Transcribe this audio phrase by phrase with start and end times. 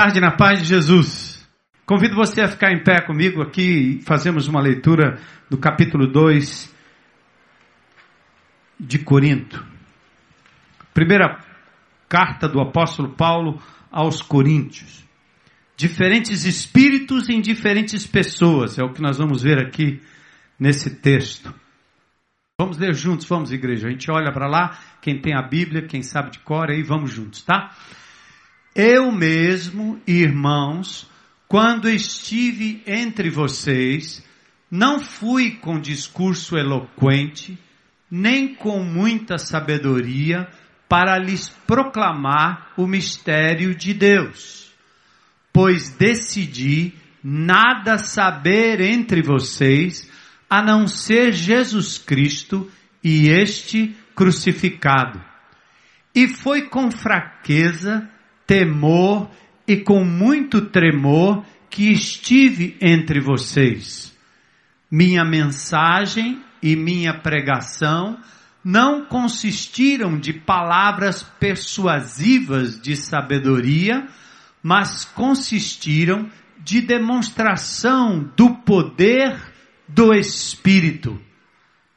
[0.00, 1.44] tarde na paz de Jesus.
[1.84, 5.18] Convido você a ficar em pé comigo aqui e fazemos uma leitura
[5.50, 6.72] do capítulo 2
[8.78, 9.66] de Corinto.
[10.94, 11.40] Primeira
[12.08, 13.60] carta do apóstolo Paulo
[13.90, 15.04] aos Coríntios.
[15.76, 20.00] Diferentes espíritos em diferentes pessoas, é o que nós vamos ver aqui
[20.60, 21.52] nesse texto.
[22.56, 23.88] Vamos ler juntos, vamos igreja.
[23.88, 27.10] A gente olha para lá, quem tem a Bíblia, quem sabe de cor, aí vamos
[27.10, 27.74] juntos, tá?
[28.80, 31.10] Eu mesmo, irmãos,
[31.48, 34.24] quando estive entre vocês,
[34.70, 37.58] não fui com discurso eloquente,
[38.08, 40.46] nem com muita sabedoria,
[40.88, 44.72] para lhes proclamar o mistério de Deus,
[45.52, 50.08] pois decidi nada saber entre vocês,
[50.48, 52.70] a não ser Jesus Cristo
[53.02, 55.20] e este crucificado.
[56.14, 58.08] E foi com fraqueza
[58.48, 59.30] temor
[59.66, 64.16] e com muito tremor que estive entre vocês.
[64.90, 68.18] Minha mensagem e minha pregação
[68.64, 74.08] não consistiram de palavras persuasivas de sabedoria,
[74.62, 79.38] mas consistiram de demonstração do poder
[79.86, 81.20] do Espírito,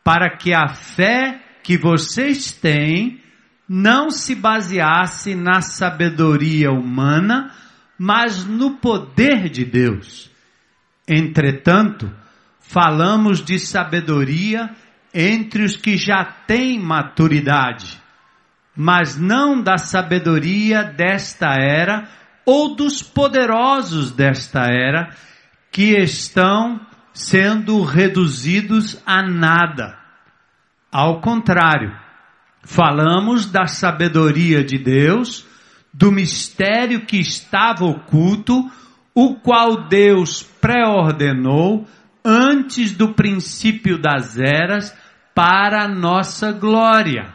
[0.03, 3.20] para que a fé que vocês têm
[3.73, 7.51] não se baseasse na sabedoria humana,
[7.97, 10.29] mas no poder de Deus.
[11.07, 12.11] Entretanto,
[12.59, 14.71] falamos de sabedoria
[15.13, 17.97] entre os que já têm maturidade,
[18.75, 22.09] mas não da sabedoria desta era
[22.45, 25.15] ou dos poderosos desta era
[25.71, 29.97] que estão sendo reduzidos a nada.
[30.91, 32.00] Ao contrário,
[32.63, 35.45] Falamos da sabedoria de Deus,
[35.93, 38.69] do mistério que estava oculto,
[39.13, 41.87] o qual Deus pré-ordenou
[42.23, 44.95] antes do princípio das eras
[45.33, 47.33] para a nossa glória.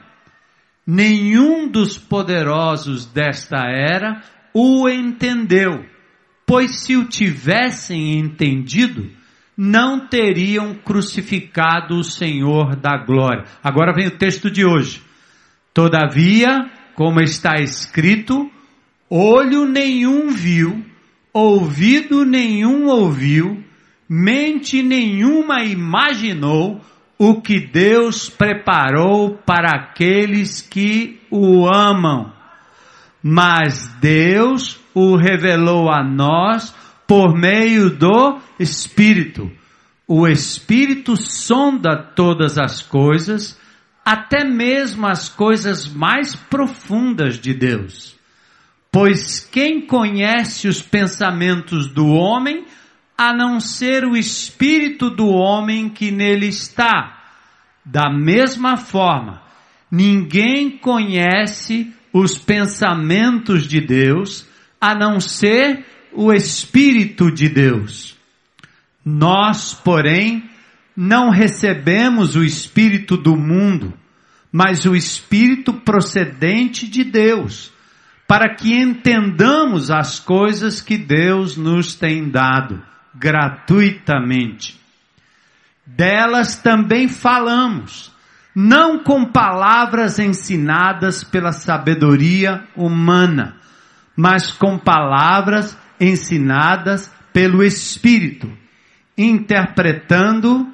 [0.86, 4.22] Nenhum dos poderosos desta era
[4.54, 5.84] o entendeu,
[6.47, 9.10] pois se o tivessem entendido,
[9.56, 13.44] não teriam crucificado o Senhor da glória.
[13.62, 15.06] Agora vem o texto de hoje.
[15.76, 18.50] Todavia, como está escrito,
[19.10, 20.82] olho nenhum viu,
[21.34, 23.62] ouvido nenhum ouviu,
[24.09, 26.81] mente nenhuma imaginou
[27.19, 32.32] o que Deus preparou para aqueles que o amam.
[33.22, 36.75] Mas Deus o revelou a nós
[37.06, 39.53] por meio do Espírito.
[40.09, 43.60] O Espírito sonda todas as coisas,
[44.06, 48.15] até mesmo as coisas mais profundas de Deus.
[48.93, 52.65] Pois quem conhece os pensamentos do homem,
[53.19, 57.25] a não ser o espírito do homem que nele está?
[57.84, 59.42] Da mesma forma,
[59.91, 64.47] ninguém conhece os pensamentos de Deus,
[64.80, 68.16] a não ser o Espírito de Deus.
[69.04, 70.48] Nós, porém,
[70.97, 73.92] não recebemos o Espírito do mundo,
[74.56, 77.70] mas o Espírito procedente de Deus,
[78.26, 82.82] para que entendamos as coisas que Deus nos tem dado
[83.14, 84.80] gratuitamente.
[85.84, 88.10] Delas também falamos,
[88.54, 93.56] não com palavras ensinadas pela sabedoria humana,
[94.16, 98.50] mas com palavras ensinadas pelo Espírito,
[99.18, 100.66] interpretando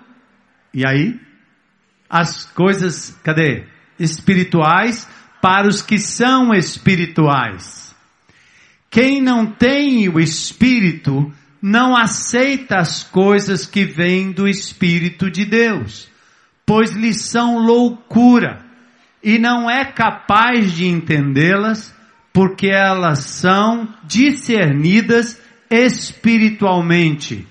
[0.72, 1.20] e aí?
[2.08, 3.71] As coisas, cadê?
[4.02, 5.08] Espirituais
[5.40, 7.94] para os que são espirituais.
[8.90, 16.08] Quem não tem o Espírito não aceita as coisas que vêm do Espírito de Deus,
[16.66, 18.64] pois lhe são loucura
[19.22, 21.94] e não é capaz de entendê-las
[22.32, 25.40] porque elas são discernidas
[25.70, 27.46] espiritualmente.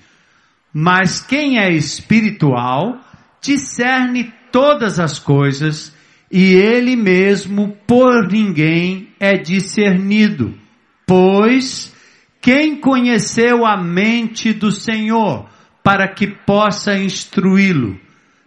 [0.72, 3.00] Mas quem é espiritual
[3.40, 5.94] discerne todas as coisas
[6.32, 10.58] e ele mesmo por ninguém é discernido.
[11.06, 11.94] Pois
[12.40, 15.46] quem conheceu a mente do Senhor
[15.84, 18.00] para que possa instruí-lo?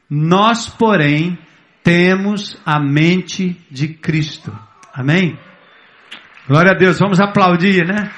[0.09, 1.37] Nós, porém,
[1.83, 4.51] temos a mente de Cristo.
[4.91, 5.37] Amém?
[6.47, 8.09] Glória a Deus, vamos aplaudir, né?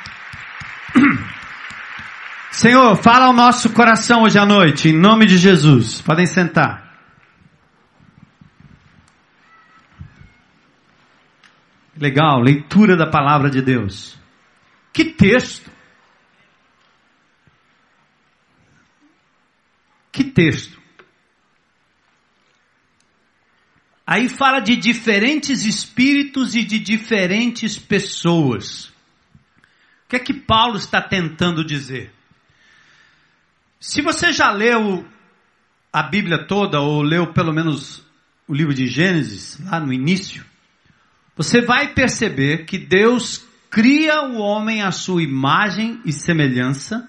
[2.52, 6.02] Senhor, fala ao nosso coração hoje à noite, em nome de Jesus.
[6.02, 6.87] Podem sentar.
[12.00, 14.18] Legal, leitura da palavra de Deus.
[14.94, 15.72] Que texto!
[20.12, 20.78] Que texto!
[24.06, 28.86] Aí fala de diferentes espíritos e de diferentes pessoas.
[30.06, 32.14] O que é que Paulo está tentando dizer?
[33.80, 35.06] Se você já leu
[35.92, 38.02] a Bíblia toda, ou leu pelo menos
[38.48, 40.46] o livro de Gênesis, lá no início,
[41.38, 47.08] você vai perceber que Deus cria o homem à sua imagem e semelhança,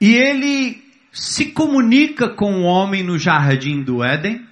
[0.00, 0.82] e ele
[1.12, 4.44] se comunica com o homem no jardim do Éden,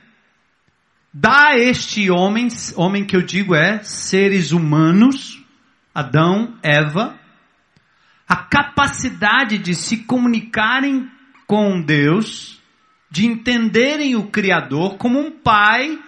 [1.13, 5.43] dá a este homem, homem que eu digo é seres humanos,
[5.93, 7.19] Adão, Eva,
[8.29, 11.11] a capacidade de se comunicarem
[11.47, 12.61] com Deus,
[13.11, 15.99] de entenderem o Criador como um pai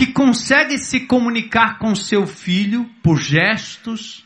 [0.00, 4.24] que consegue se comunicar com seu filho por gestos.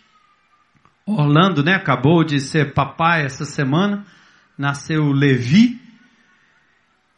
[1.05, 4.07] Orlando, né, acabou de ser papai essa semana,
[4.57, 5.81] nasceu Levi,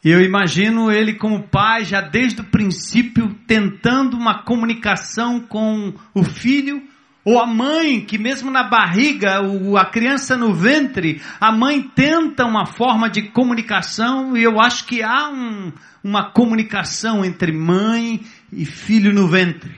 [0.02, 6.24] e eu imagino ele como pai, já desde o princípio, tentando uma comunicação com o
[6.24, 6.82] filho,
[7.26, 9.40] ou a mãe, que mesmo na barriga,
[9.78, 15.02] a criança no ventre, a mãe tenta uma forma de comunicação, e eu acho que
[15.02, 15.72] há um,
[16.04, 18.20] uma comunicação entre mãe
[18.52, 19.74] e filho no ventre.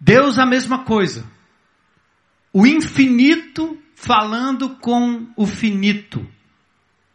[0.00, 1.24] Deus a mesma coisa.
[2.52, 6.26] O infinito falando com o finito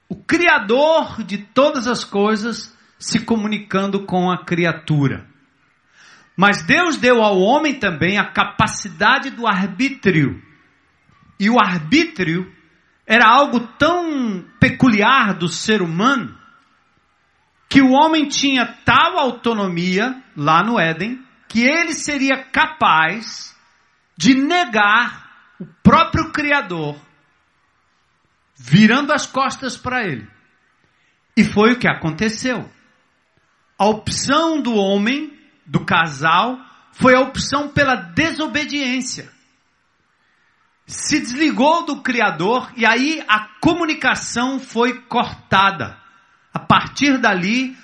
[0.10, 5.28] o Criador de todas as coisas se comunicando com a criatura.
[6.36, 10.42] Mas Deus deu ao homem também a capacidade do arbítrio.
[11.40, 12.52] E o arbítrio
[13.06, 16.36] era algo tão peculiar do ser humano
[17.70, 23.56] que o homem tinha tal autonomia lá no Éden que ele seria capaz
[24.18, 27.00] de negar o próprio Criador
[28.60, 30.28] virando as costas para ele.
[31.38, 32.70] E foi o que aconteceu.
[33.78, 36.60] A opção do homem, do casal,
[36.92, 39.32] foi a opção pela desobediência.
[40.86, 45.98] Se desligou do Criador e aí a comunicação foi cortada.
[46.54, 47.78] A partir dali,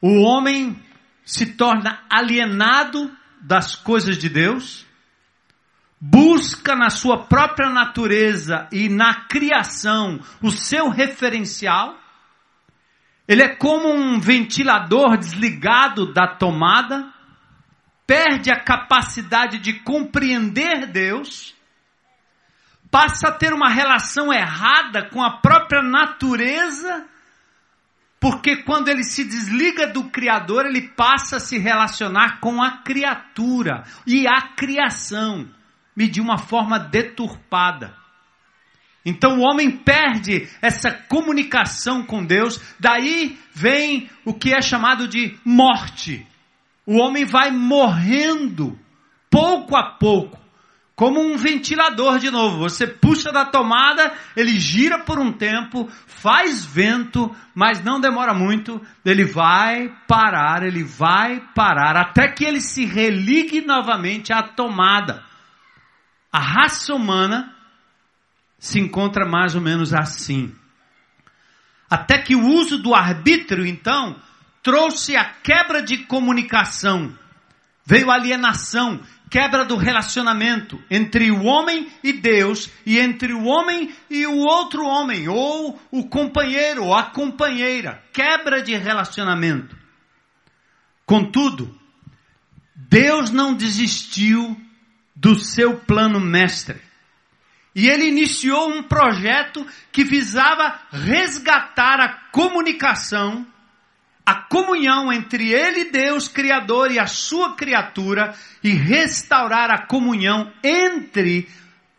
[0.00, 0.80] o homem
[1.24, 4.88] se torna alienado das coisas de Deus
[6.00, 11.98] busca na sua própria natureza e na criação o seu referencial,
[13.26, 17.12] ele é como um ventilador desligado da tomada,
[18.06, 21.54] perde a capacidade de compreender Deus,
[22.90, 27.06] passa a ter uma relação errada com a própria natureza,
[28.20, 33.84] porque quando ele se desliga do Criador, ele passa a se relacionar com a criatura
[34.06, 35.48] e a criação
[35.96, 37.96] de uma forma deturpada.
[39.04, 45.36] Então o homem perde essa comunicação com Deus, daí vem o que é chamado de
[45.44, 46.26] morte.
[46.84, 48.78] O homem vai morrendo
[49.30, 50.38] pouco a pouco,
[50.98, 52.58] como um ventilador de novo.
[52.58, 58.84] Você puxa da tomada, ele gira por um tempo, faz vento, mas não demora muito,
[59.04, 65.22] ele vai parar, ele vai parar, até que ele se religue novamente à tomada.
[66.32, 67.54] A raça humana
[68.58, 70.52] se encontra mais ou menos assim.
[71.88, 74.16] Até que o uso do arbítrio, então,
[74.64, 77.16] trouxe a quebra de comunicação,
[77.86, 79.00] veio alienação,
[79.30, 84.84] quebra do relacionamento entre o homem e Deus e entre o homem e o outro
[84.84, 89.76] homem, ou o companheiro ou a companheira, quebra de relacionamento.
[91.04, 91.78] Contudo,
[92.74, 94.56] Deus não desistiu
[95.14, 96.80] do seu plano mestre.
[97.74, 103.46] E ele iniciou um projeto que visava resgatar a comunicação,
[104.28, 111.48] a comunhão entre ele, Deus Criador, e a sua criatura, e restaurar a comunhão entre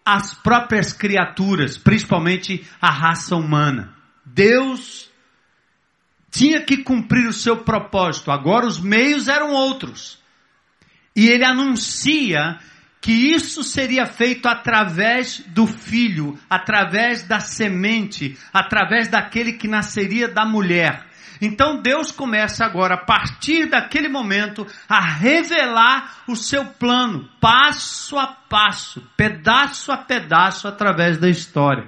[0.05, 3.95] as próprias criaturas, principalmente a raça humana.
[4.23, 5.09] Deus
[6.29, 10.19] tinha que cumprir o seu propósito, agora os meios eram outros.
[11.15, 12.59] E ele anuncia
[13.01, 20.45] que isso seria feito através do filho, através da semente, através daquele que nasceria da
[20.45, 21.08] mulher.
[21.41, 28.27] Então Deus começa agora, a partir daquele momento, a revelar o seu plano, passo a
[28.27, 31.87] passo, pedaço a pedaço, através da história.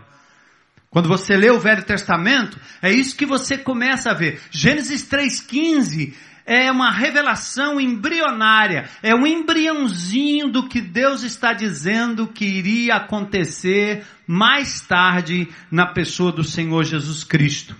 [0.89, 4.41] Quando você lê o Velho Testamento, é isso que você começa a ver.
[4.51, 6.13] Gênesis 3,15
[6.45, 14.03] é uma revelação embrionária, é um embriãozinho do que Deus está dizendo que iria acontecer
[14.27, 17.75] mais tarde na pessoa do Senhor Jesus Cristo.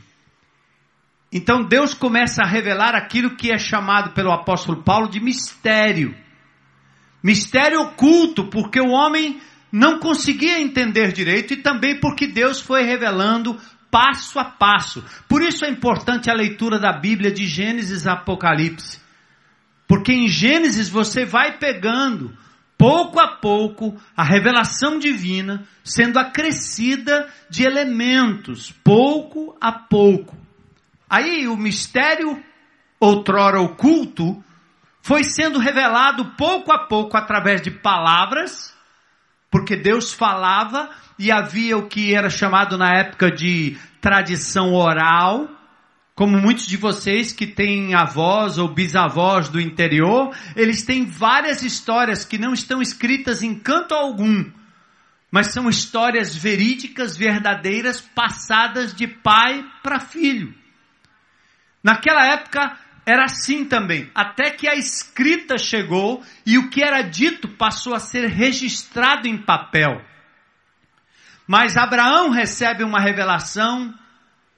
[1.31, 6.13] Então Deus começa a revelar aquilo que é chamado pelo apóstolo Paulo de mistério.
[7.23, 9.39] Mistério oculto, porque o homem
[9.71, 13.57] não conseguia entender direito e também porque Deus foi revelando
[13.89, 15.03] passo a passo.
[15.29, 18.99] Por isso é importante a leitura da Bíblia de Gênesis a Apocalipse.
[19.87, 22.35] Porque em Gênesis você vai pegando,
[22.77, 30.40] pouco a pouco, a revelação divina sendo acrescida de elementos, pouco a pouco.
[31.11, 32.41] Aí o mistério,
[32.97, 34.41] outrora oculto,
[35.01, 38.73] foi sendo revelado pouco a pouco através de palavras,
[39.51, 40.89] porque Deus falava
[41.19, 45.49] e havia o que era chamado na época de tradição oral,
[46.15, 52.23] como muitos de vocês que têm avós ou bisavós do interior, eles têm várias histórias
[52.23, 54.45] que não estão escritas em canto algum,
[55.29, 60.60] mas são histórias verídicas, verdadeiras, passadas de pai para filho.
[61.83, 67.47] Naquela época, era assim também, até que a escrita chegou e o que era dito
[67.47, 70.01] passou a ser registrado em papel.
[71.47, 73.93] Mas Abraão recebe uma revelação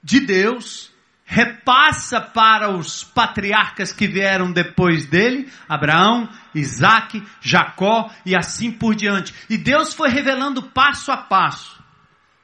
[0.02, 0.92] de Deus,
[1.24, 9.34] repassa para os patriarcas que vieram depois dele, Abraão, Isaac, Jacó e assim por diante.
[9.48, 11.82] E Deus foi revelando passo a passo.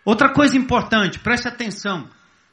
[0.02, 2.08] Outra coisa importante, preste atenção.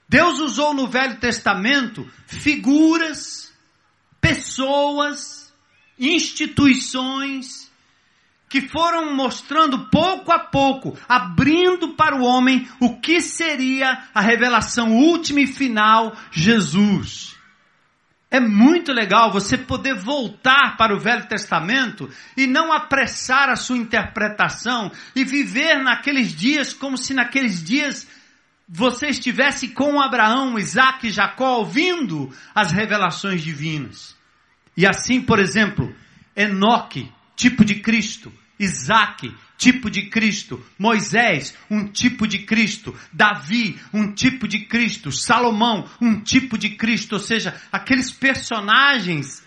[0.09, 3.53] Deus usou no Velho Testamento figuras,
[4.21, 5.53] pessoas,
[5.99, 7.69] instituições,
[8.49, 14.93] que foram mostrando pouco a pouco, abrindo para o homem o que seria a revelação
[14.95, 17.35] última e final, Jesus.
[18.29, 23.77] É muito legal você poder voltar para o Velho Testamento e não apressar a sua
[23.77, 28.07] interpretação e viver naqueles dias como se naqueles dias
[28.67, 34.15] você estivesse com Abraão, Isaac e Jacó ouvindo as revelações divinas.
[34.75, 35.95] E assim, por exemplo,
[36.35, 44.11] Enoque, tipo de Cristo, Isaac, tipo de Cristo, Moisés, um tipo de Cristo, Davi, um
[44.11, 49.43] tipo de Cristo, Salomão, um tipo de Cristo, ou seja, aqueles personagens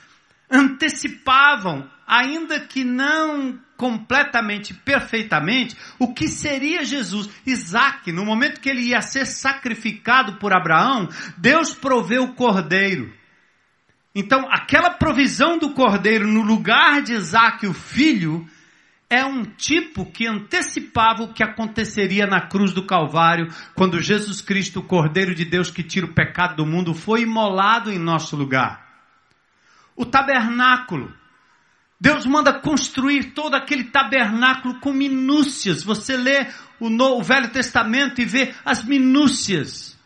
[0.50, 7.30] antecipavam, ainda que não completamente, perfeitamente, o que seria Jesus.
[7.46, 11.08] Isaac, no momento que ele ia ser sacrificado por Abraão,
[11.38, 13.10] Deus proveu o cordeiro.
[14.14, 18.46] Então, aquela provisão do cordeiro no lugar de Isaac, o filho,
[19.08, 24.80] é um tipo que antecipava o que aconteceria na cruz do Calvário, quando Jesus Cristo,
[24.80, 28.86] o Cordeiro de Deus que tira o pecado do mundo, foi imolado em nosso lugar.
[29.96, 31.18] O tabernáculo
[32.00, 35.82] Deus manda construir todo aquele tabernáculo com minúcias.
[35.82, 36.46] Você lê
[36.80, 39.98] o, no, o Velho Testamento e vê as minúcias.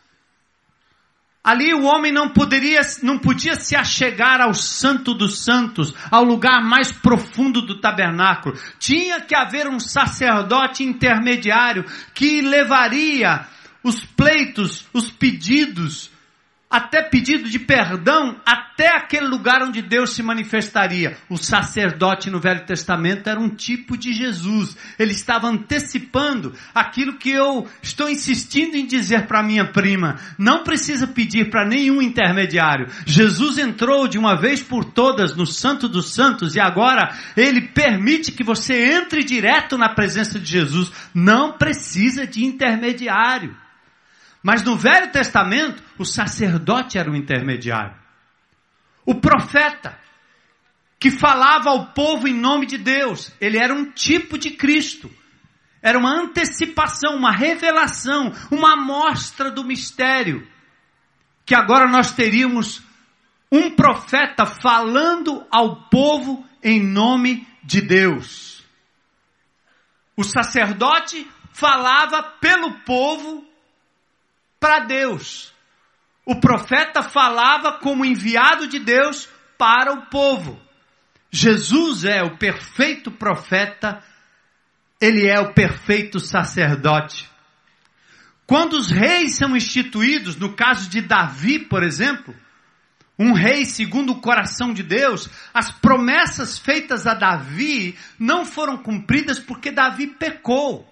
[1.41, 6.61] Ali o homem não poderia, não podia se achegar ao santo dos santos, ao lugar
[6.61, 8.59] mais profundo do tabernáculo.
[8.79, 13.45] Tinha que haver um sacerdote intermediário que levaria
[13.83, 16.09] os pleitos, os pedidos,
[16.75, 21.15] até pedido de perdão, até aquele lugar onde Deus se manifestaria.
[21.29, 24.75] O sacerdote no Velho Testamento era um tipo de Jesus.
[24.99, 30.19] Ele estava antecipando aquilo que eu estou insistindo em dizer para minha prima.
[30.37, 32.89] Não precisa pedir para nenhum intermediário.
[33.05, 38.33] Jesus entrou de uma vez por todas no Santo dos Santos e agora ele permite
[38.33, 40.91] que você entre direto na presença de Jesus.
[41.13, 43.55] Não precisa de intermediário.
[44.45, 47.95] Mas no Velho Testamento, o sacerdote era o intermediário.
[49.03, 49.99] O profeta,
[50.99, 55.09] que falava ao povo em nome de Deus, ele era um tipo de Cristo.
[55.81, 60.47] Era uma antecipação, uma revelação, uma amostra do mistério.
[61.43, 62.83] Que agora nós teríamos
[63.51, 68.63] um profeta falando ao povo em nome de Deus.
[70.15, 73.54] O sacerdote falava pelo povo
[74.65, 75.53] para Deus.
[76.25, 79.29] O profeta falava como enviado de Deus
[79.59, 80.59] para o povo.
[81.29, 84.01] Jesus é o perfeito profeta,
[84.99, 87.29] ele é o perfeito sacerdote.
[88.47, 92.33] Quando os reis são instituídos, no caso de Davi, por exemplo,
[93.19, 99.37] um rei segundo o coração de Deus, as promessas feitas a Davi não foram cumpridas
[99.37, 100.91] porque Davi pecou.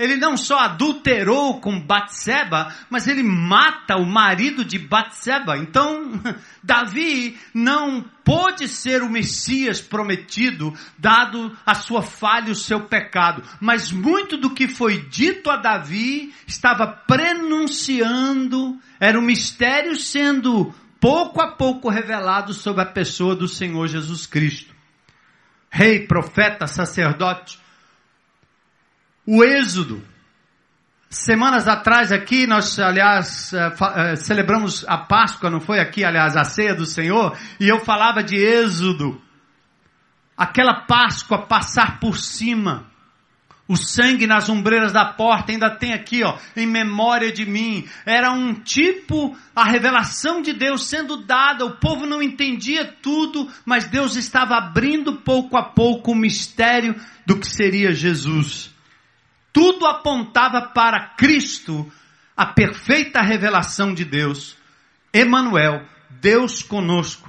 [0.00, 5.58] Ele não só adulterou com Batseba, mas ele mata o marido de Batseba.
[5.58, 6.18] Então,
[6.64, 13.42] Davi não pôde ser o Messias prometido, dado a sua falha e o seu pecado.
[13.60, 21.42] Mas muito do que foi dito a Davi estava prenunciando, era um mistério sendo pouco
[21.42, 24.74] a pouco revelado sobre a pessoa do Senhor Jesus Cristo.
[25.68, 27.60] Rei, profeta, sacerdote,
[29.32, 30.02] o Êxodo.
[31.08, 36.42] Semanas atrás aqui, nós, aliás, eh, eh, celebramos a Páscoa, não foi aqui, aliás, a
[36.42, 39.22] ceia do Senhor, e eu falava de Êxodo.
[40.36, 42.90] Aquela Páscoa passar por cima.
[43.68, 47.86] O sangue nas ombreiras da porta, ainda tem aqui, ó, em memória de mim.
[48.04, 51.64] Era um tipo, a revelação de Deus sendo dada.
[51.64, 57.38] O povo não entendia tudo, mas Deus estava abrindo pouco a pouco o mistério do
[57.38, 58.74] que seria Jesus.
[59.52, 61.90] Tudo apontava para Cristo,
[62.36, 64.56] a perfeita revelação de Deus.
[65.12, 67.28] Emanuel, Deus conosco.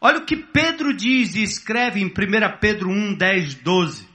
[0.00, 2.10] Olha o que Pedro diz e escreve em 1
[2.60, 4.08] Pedro 1, 10, 12.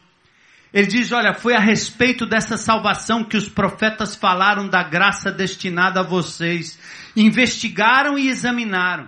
[0.73, 5.99] Ele diz: Olha, foi a respeito dessa salvação que os profetas falaram da graça destinada
[5.99, 6.79] a vocês.
[7.15, 9.07] Investigaram e examinaram,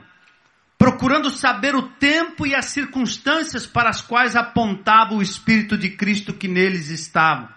[0.78, 6.34] procurando saber o tempo e as circunstâncias para as quais apontava o Espírito de Cristo
[6.34, 7.56] que neles estava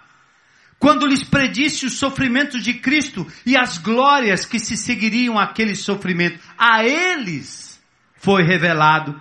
[0.79, 6.39] quando lhes predisse os sofrimentos de Cristo e as glórias que se seguiriam àquele sofrimento.
[6.57, 7.81] A eles
[8.15, 9.21] foi revelado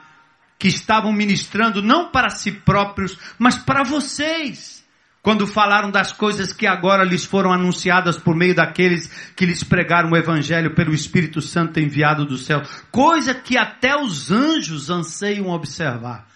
[0.60, 4.78] que estavam ministrando não para si próprios, mas para vocês.
[5.22, 10.12] Quando falaram das coisas que agora lhes foram anunciadas por meio daqueles que lhes pregaram
[10.12, 16.28] o Evangelho pelo Espírito Santo enviado do céu, coisa que até os anjos anseiam observar.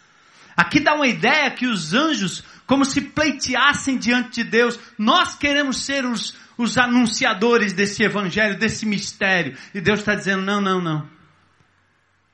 [0.57, 4.79] Aqui dá uma ideia que os anjos como se pleiteassem diante de Deus.
[4.97, 9.57] Nós queremos ser os, os anunciadores desse evangelho, desse mistério.
[9.73, 11.09] E Deus está dizendo: não, não, não.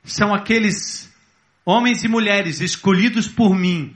[0.04, 1.12] São aqueles
[1.64, 3.94] homens e mulheres escolhidos por mim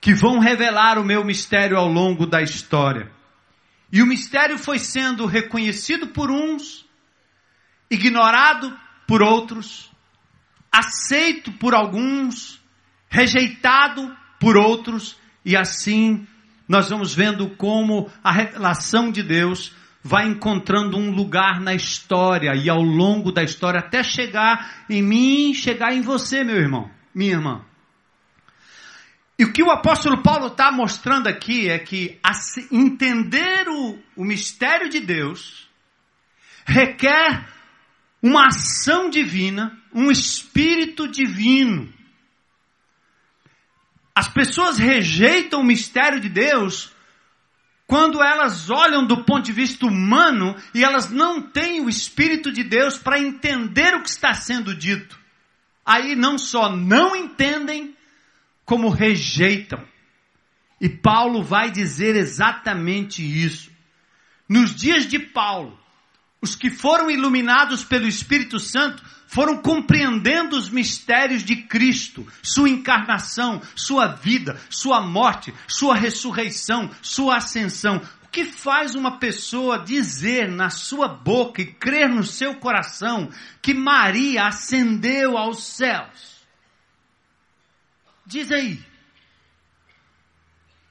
[0.00, 3.10] que vão revelar o meu mistério ao longo da história.
[3.90, 6.84] E o mistério foi sendo reconhecido por uns,
[7.90, 9.92] ignorado por outros,
[10.72, 12.60] aceito por alguns,
[13.08, 16.26] rejeitado por outros, e assim
[16.68, 22.68] nós vamos vendo como a revelação de Deus vai encontrando um lugar na história e
[22.68, 27.64] ao longo da história até chegar em mim, chegar em você, meu irmão, minha irmã.
[29.38, 32.18] E o que o apóstolo Paulo está mostrando aqui é que
[32.70, 35.68] entender o, o mistério de Deus
[36.64, 37.48] requer
[38.22, 41.92] uma ação divina, um espírito divino.
[44.22, 46.92] As pessoas rejeitam o mistério de Deus
[47.88, 52.62] quando elas olham do ponto de vista humano e elas não têm o Espírito de
[52.62, 55.18] Deus para entender o que está sendo dito.
[55.84, 57.96] Aí não só não entendem,
[58.64, 59.84] como rejeitam.
[60.80, 63.72] E Paulo vai dizer exatamente isso.
[64.48, 65.76] Nos dias de Paulo,
[66.42, 73.62] os que foram iluminados pelo Espírito Santo foram compreendendo os mistérios de Cristo, sua encarnação,
[73.76, 78.02] sua vida, sua morte, sua ressurreição, sua ascensão.
[78.24, 83.30] O que faz uma pessoa dizer na sua boca e crer no seu coração
[83.62, 86.42] que Maria ascendeu aos céus?
[88.26, 88.84] Diz aí.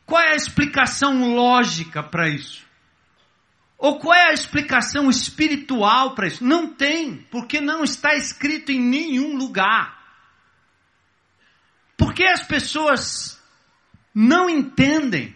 [0.05, 2.70] Qual é a explicação lógica para isso?
[3.81, 6.43] Ou qual é a explicação espiritual para isso?
[6.43, 9.99] Não tem, porque não está escrito em nenhum lugar.
[11.97, 13.41] Porque as pessoas
[14.13, 15.35] não entendem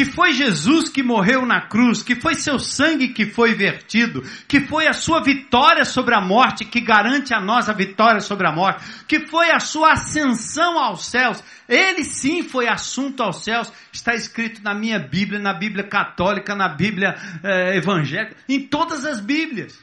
[0.00, 4.62] que foi Jesus que morreu na cruz, que foi seu sangue que foi vertido, que
[4.62, 8.50] foi a sua vitória sobre a morte que garante a nós a vitória sobre a
[8.50, 11.44] morte, que foi a sua ascensão aos céus.
[11.68, 13.70] Ele sim foi assunto aos céus.
[13.92, 19.20] Está escrito na minha Bíblia, na Bíblia católica, na Bíblia eh, evangélica, em todas as
[19.20, 19.78] Bíblias.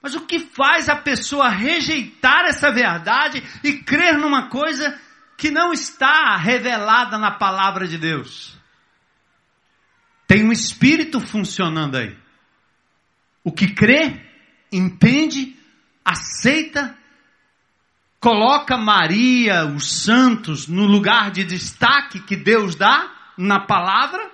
[0.00, 4.96] Mas o que faz a pessoa rejeitar essa verdade e crer numa coisa
[5.36, 8.59] que não está revelada na palavra de Deus?
[10.30, 12.16] Tem um espírito funcionando aí.
[13.42, 14.24] O que crê,
[14.70, 15.56] entende,
[16.04, 16.96] aceita,
[18.20, 24.30] coloca Maria, os santos, no lugar de destaque que Deus dá na palavra,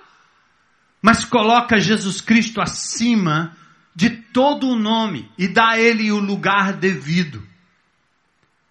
[1.01, 3.57] mas coloca Jesus Cristo acima
[3.95, 7.41] de todo o nome e dá a ele o lugar devido.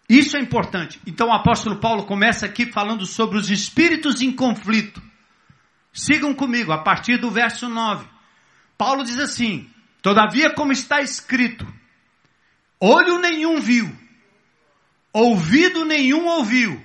[0.08, 1.00] Isso é importante.
[1.04, 5.02] Então o apóstolo Paulo começa aqui falando sobre os espíritos em conflito
[5.96, 8.06] Sigam comigo, a partir do verso 9.
[8.76, 9.66] Paulo diz assim:
[10.02, 11.66] Todavia, como está escrito,
[12.78, 13.90] olho nenhum viu,
[15.10, 16.78] ouvido nenhum ouviu,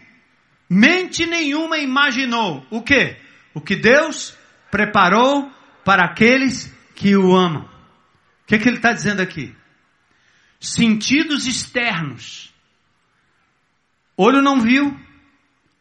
[0.70, 2.66] mente nenhuma imaginou.
[2.72, 3.18] O que?
[3.54, 4.34] O que Deus
[4.72, 5.52] preparou
[5.84, 7.66] para aqueles que o amam.
[8.44, 9.54] O que, que ele está dizendo aqui?
[10.58, 12.54] Sentidos externos.
[14.16, 14.98] Olho não viu,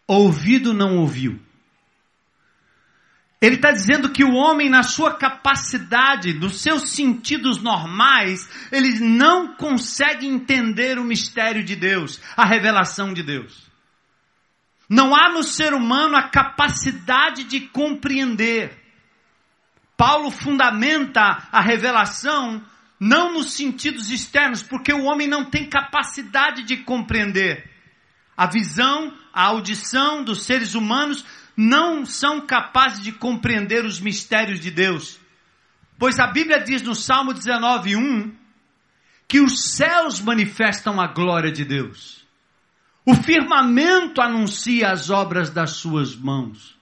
[0.09, 1.41] ouvido não ouviu.
[3.41, 9.55] Ele está dizendo que o homem, na sua capacidade, dos seus sentidos normais, ele não
[9.55, 13.71] consegue entender o mistério de Deus, a revelação de Deus.
[14.91, 18.77] Não há no ser humano a capacidade de compreender.
[19.97, 22.63] Paulo fundamenta a revelação
[22.99, 27.71] não nos sentidos externos, porque o homem não tem capacidade de compreender.
[28.37, 31.25] A visão, a audição dos seres humanos
[31.61, 35.21] não são capazes de compreender os mistérios de Deus.
[35.99, 38.33] Pois a Bíblia diz no Salmo 19:1
[39.29, 42.27] que os céus manifestam a glória de Deus.
[43.05, 46.79] O firmamento anuncia as obras das suas mãos.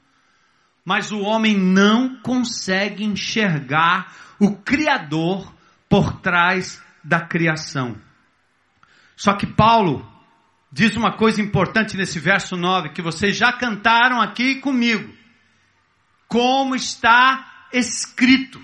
[0.84, 5.52] Mas o homem não consegue enxergar o Criador
[5.88, 7.96] por trás da criação.
[9.16, 10.08] Só que Paulo
[10.70, 15.14] diz uma coisa importante nesse verso 9 que vocês já cantaram aqui comigo.
[16.26, 18.60] Como está escrito.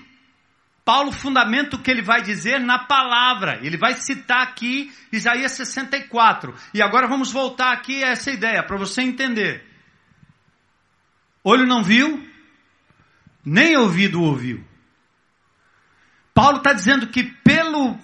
[0.83, 3.59] Paulo fundamenta o que ele vai dizer na palavra.
[3.63, 6.53] Ele vai citar aqui Isaías 64.
[6.75, 9.65] E agora vamos voltar aqui a essa ideia para você entender.
[11.43, 12.27] Olho não viu,
[13.43, 14.63] nem ouvido ouviu.
[16.35, 17.97] Paulo está dizendo que pelo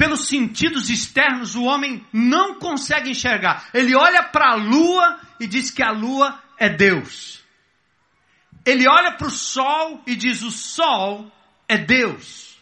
[0.00, 3.68] pelos sentidos externos, o homem não consegue enxergar.
[3.74, 7.44] Ele olha para a lua e diz que a lua é Deus.
[8.64, 11.30] Ele olha para o sol e diz: o sol
[11.68, 12.58] é Deus.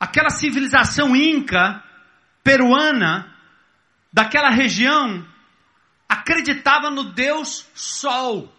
[0.00, 1.84] Aquela civilização inca,
[2.42, 3.36] peruana,
[4.10, 5.22] daquela região,
[6.08, 8.50] acreditava no Deus Sol.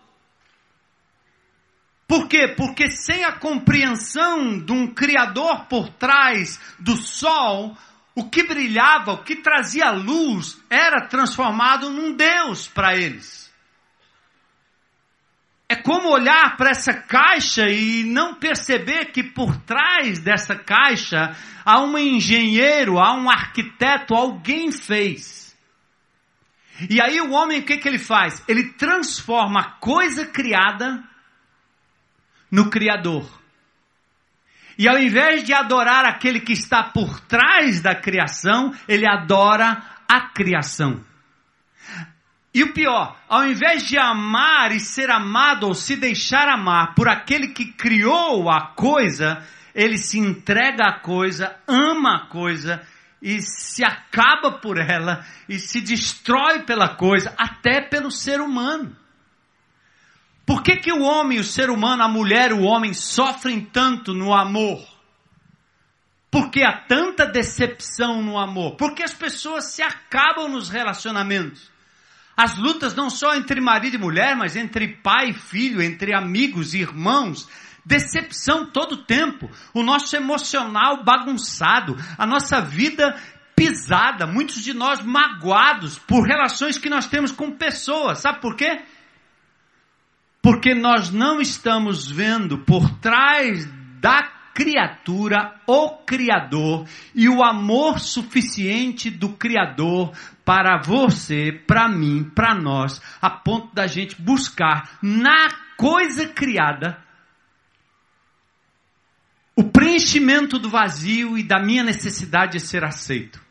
[2.14, 2.48] Por quê?
[2.48, 7.76] Porque sem a compreensão de um Criador por trás do sol,
[8.14, 13.52] o que brilhava, o que trazia luz, era transformado num Deus para eles.
[15.68, 21.82] É como olhar para essa caixa e não perceber que por trás dessa caixa há
[21.82, 25.58] um engenheiro, há um arquiteto, alguém fez.
[26.88, 28.44] E aí o homem o que, que ele faz?
[28.48, 31.12] Ele transforma a coisa criada
[32.54, 33.28] no Criador.
[34.78, 40.22] E ao invés de adorar aquele que está por trás da criação, ele adora a
[40.30, 41.04] criação.
[42.54, 47.10] E o pior, ao invés de amar e ser amado ou se deixar amar por
[47.10, 52.86] aquele que criou a coisa, ele se entrega à coisa, ama a coisa
[53.20, 58.96] e se acaba por ela e se destrói pela coisa, até pelo ser humano.
[60.46, 64.34] Por que, que o homem, o ser humano, a mulher, o homem sofrem tanto no
[64.34, 64.86] amor?
[66.30, 68.76] Porque há tanta decepção no amor?
[68.76, 71.72] Porque as pessoas se acabam nos relacionamentos.
[72.36, 76.74] As lutas não só entre marido e mulher, mas entre pai e filho, entre amigos
[76.74, 77.48] e irmãos.
[77.86, 79.50] Decepção todo tempo.
[79.74, 81.96] O nosso emocional bagunçado.
[82.18, 83.16] A nossa vida
[83.56, 84.26] pisada.
[84.26, 88.20] Muitos de nós magoados por relações que nós temos com pessoas.
[88.20, 88.82] Sabe por quê?
[90.44, 93.66] Porque nós não estamos vendo por trás
[94.02, 100.12] da criatura o Criador e o amor suficiente do Criador
[100.44, 107.02] para você, para mim, para nós, a ponto da gente buscar na coisa criada
[109.56, 113.42] o preenchimento do vazio e da minha necessidade de ser aceito.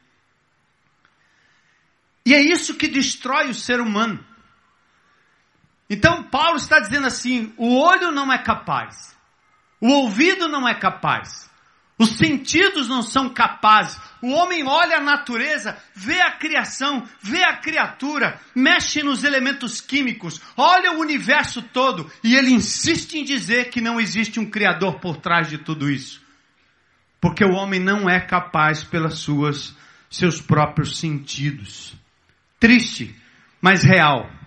[2.26, 4.22] E é isso que destrói o ser humano.
[5.92, 9.14] Então Paulo está dizendo assim: o olho não é capaz,
[9.78, 11.50] o ouvido não é capaz,
[11.98, 14.00] os sentidos não são capazes.
[14.22, 20.40] O homem olha a natureza, vê a criação, vê a criatura, mexe nos elementos químicos,
[20.57, 25.18] olha o universo todo e ele insiste em dizer que não existe um Criador por
[25.18, 26.22] trás de tudo isso.
[27.20, 29.76] Porque o homem não é capaz pelas suas
[30.09, 31.94] seus próprios sentidos.
[32.59, 33.14] Triste,
[33.61, 34.41] mas real.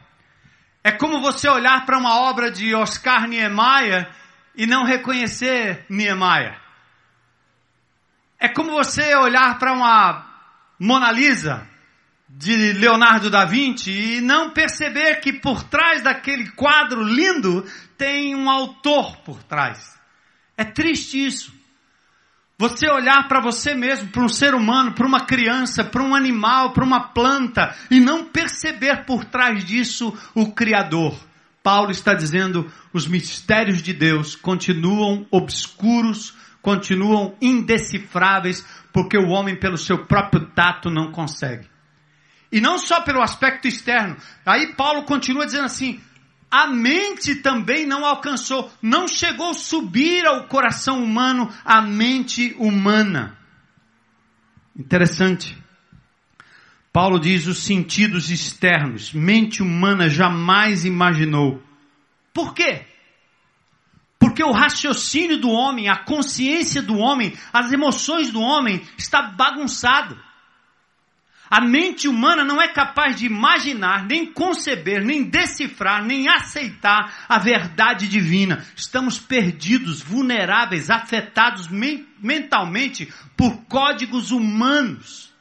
[0.86, 4.08] É como você olhar para uma obra de Oscar Niemeyer
[4.56, 6.62] e não reconhecer Niemeyer.
[8.40, 10.32] É como você olhar para uma
[10.78, 11.68] Mona Lisa
[12.30, 17.66] de Leonardo da Vinci e não perceber que por trás daquele quadro lindo
[17.98, 20.00] tem um autor por trás.
[20.56, 21.52] É triste isso.
[22.58, 26.72] Você olhar para você mesmo, para um ser humano, para uma criança, para um animal,
[26.72, 31.20] para uma planta e não perceber por trás disso o Criador.
[31.62, 39.78] Paulo está dizendo: os mistérios de Deus continuam obscuros, continuam indecifráveis, porque o homem, pelo
[39.78, 41.68] seu próprio tato, não consegue.
[42.50, 44.16] E não só pelo aspecto externo.
[44.46, 46.00] Aí Paulo continua dizendo assim:
[46.50, 53.38] a mente também não alcançou, não chegou a subir ao coração humano a mente humana.
[54.78, 55.58] Interessante.
[56.92, 61.62] Paulo diz os sentidos externos, mente humana jamais imaginou.
[62.34, 62.86] Por quê?
[64.18, 70.18] Porque o raciocínio do homem, a consciência do homem, as emoções do homem está bagunçado.
[71.50, 77.38] A mente humana não é capaz de imaginar, nem conceber, nem decifrar, nem aceitar a
[77.38, 78.66] verdade divina.
[78.76, 85.32] Estamos perdidos, vulneráveis, afetados me mentalmente por códigos humanos.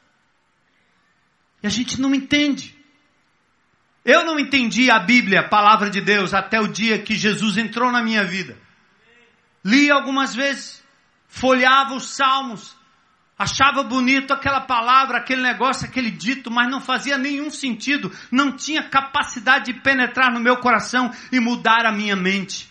[1.63, 2.75] E a gente não entende.
[4.03, 7.91] Eu não entendi a Bíblia, a palavra de Deus, até o dia que Jesus entrou
[7.91, 8.55] na minha vida.
[9.63, 10.83] Li algumas vezes,
[11.27, 12.74] folheava os salmos,
[13.37, 18.83] Achava bonito aquela palavra, aquele negócio, aquele dito, mas não fazia nenhum sentido, não tinha
[18.83, 22.69] capacidade de penetrar no meu coração e mudar a minha mente.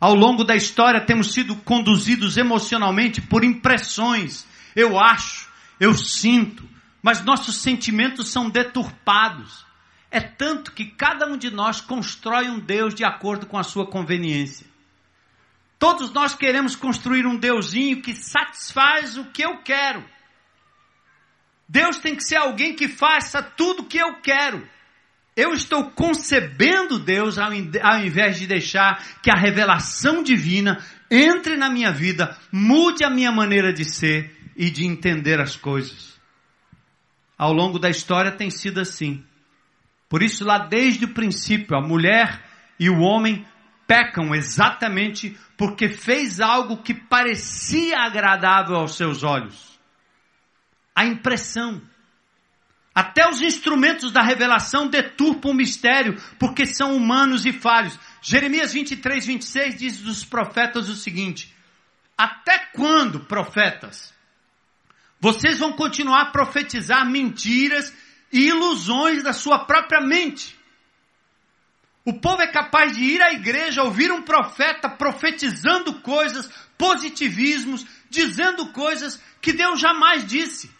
[0.00, 4.46] Ao longo da história temos sido conduzidos emocionalmente por impressões.
[4.74, 6.66] Eu acho, eu sinto,
[7.02, 9.66] mas nossos sentimentos são deturpados.
[10.10, 13.86] É tanto que cada um de nós constrói um Deus de acordo com a sua
[13.86, 14.67] conveniência.
[15.78, 20.04] Todos nós queremos construir um Deusinho que satisfaz o que eu quero.
[21.68, 24.66] Deus tem que ser alguém que faça tudo o que eu quero.
[25.36, 31.70] Eu estou concebendo Deus ao, ao invés de deixar que a revelação divina entre na
[31.70, 36.18] minha vida, mude a minha maneira de ser e de entender as coisas.
[37.36, 39.24] Ao longo da história tem sido assim.
[40.08, 42.42] Por isso, lá desde o princípio, a mulher
[42.78, 43.46] e o homem
[43.88, 49.80] pecam exatamente porque fez algo que parecia agradável aos seus olhos.
[50.94, 51.80] A impressão.
[52.94, 57.98] Até os instrumentos da revelação deturpam o mistério, porque são humanos e falhos.
[58.20, 61.54] Jeremias 23, 26 diz dos profetas o seguinte:
[62.16, 64.12] Até quando, profetas,
[65.20, 67.94] vocês vão continuar a profetizar mentiras
[68.32, 70.57] e ilusões da sua própria mente?
[72.08, 78.72] O povo é capaz de ir à igreja, ouvir um profeta profetizando coisas, positivismos, dizendo
[78.72, 80.74] coisas que Deus jamais disse,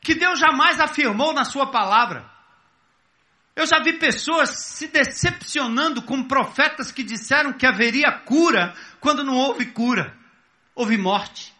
[0.00, 2.30] que Deus jamais afirmou na sua palavra.
[3.56, 9.34] Eu já vi pessoas se decepcionando com profetas que disseram que haveria cura quando não
[9.34, 10.16] houve cura,
[10.76, 11.55] houve morte.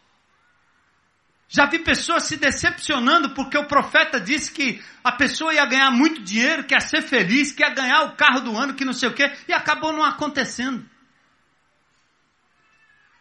[1.48, 6.20] Já vi pessoas se decepcionando porque o profeta disse que a pessoa ia ganhar muito
[6.20, 9.08] dinheiro, que ia ser feliz, que ia ganhar o carro do ano, que não sei
[9.08, 10.84] o quê, e acabou não acontecendo.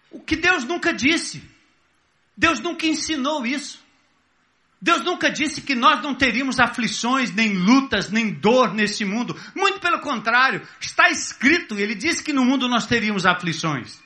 [0.09, 1.43] O que Deus nunca disse.
[2.35, 3.85] Deus nunca ensinou isso.
[4.81, 9.39] Deus nunca disse que nós não teríamos aflições, nem lutas, nem dor nesse mundo.
[9.55, 13.99] Muito pelo contrário, está escrito, ele disse que no mundo nós teríamos aflições.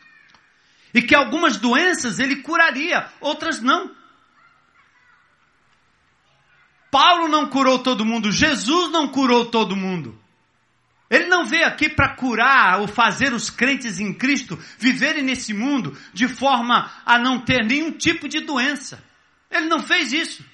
[0.94, 3.99] E que algumas doenças ele curaria, outras não.
[6.92, 10.20] Paulo não curou todo mundo, Jesus não curou todo mundo.
[11.10, 15.98] Ele não veio aqui para curar ou fazer os crentes em Cristo viverem nesse mundo
[16.14, 19.04] de forma a não ter nenhum tipo de doença.
[19.50, 20.46] Ele não fez isso.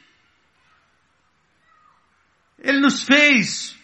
[2.58, 3.76] Ele nos fez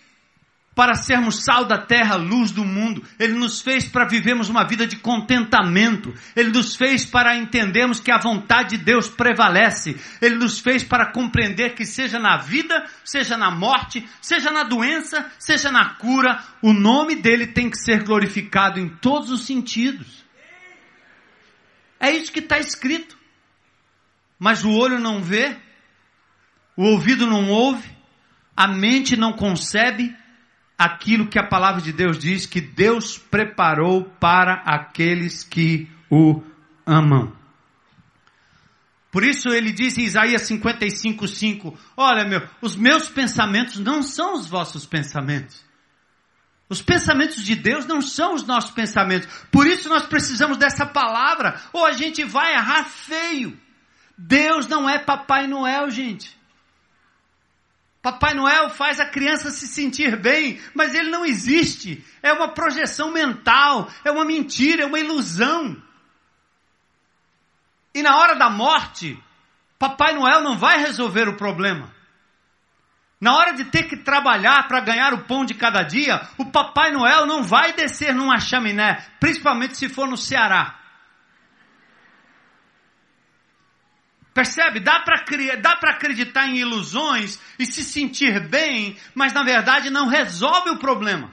[0.74, 3.04] para sermos sal da terra, luz do mundo.
[3.20, 6.14] Ele nos fez para vivermos uma vida de contentamento.
[6.36, 10.00] Ele nos fez para entendermos que a vontade de Deus prevalece.
[10.22, 15.30] Ele nos fez para compreender que seja na vida, seja na morte, seja na doença,
[15.38, 20.24] seja na cura, o nome dele tem que ser glorificado em todos os sentidos.
[22.00, 23.18] É isso que está escrito.
[24.40, 25.56] Mas o olho não vê,
[26.76, 27.88] o ouvido não ouve,
[28.58, 30.16] a mente não concebe,
[30.84, 36.41] aquilo que a palavra de Deus diz que Deus preparou para aqueles que o
[36.86, 37.32] amam.
[39.12, 44.48] Por isso ele diz em Isaías 55:5, olha meu, os meus pensamentos não são os
[44.48, 45.63] vossos pensamentos.
[46.67, 49.28] Os pensamentos de Deus não são os nossos pensamentos.
[49.52, 53.60] Por isso nós precisamos dessa palavra, ou a gente vai errar feio.
[54.17, 56.40] Deus não é Papai Noel, gente.
[58.02, 62.04] Papai Noel faz a criança se sentir bem, mas ele não existe.
[62.22, 65.82] É uma projeção mental, é uma mentira, é uma ilusão.
[67.94, 69.22] E na hora da morte,
[69.78, 71.94] Papai Noel não vai resolver o problema.
[73.20, 76.92] Na hora de ter que trabalhar para ganhar o pão de cada dia, o Papai
[76.92, 80.81] Noel não vai descer numa chaminé, principalmente se for no Ceará.
[84.34, 84.80] Percebe?
[84.80, 90.78] Dá para acreditar em ilusões e se sentir bem, mas na verdade não resolve o
[90.78, 91.32] problema.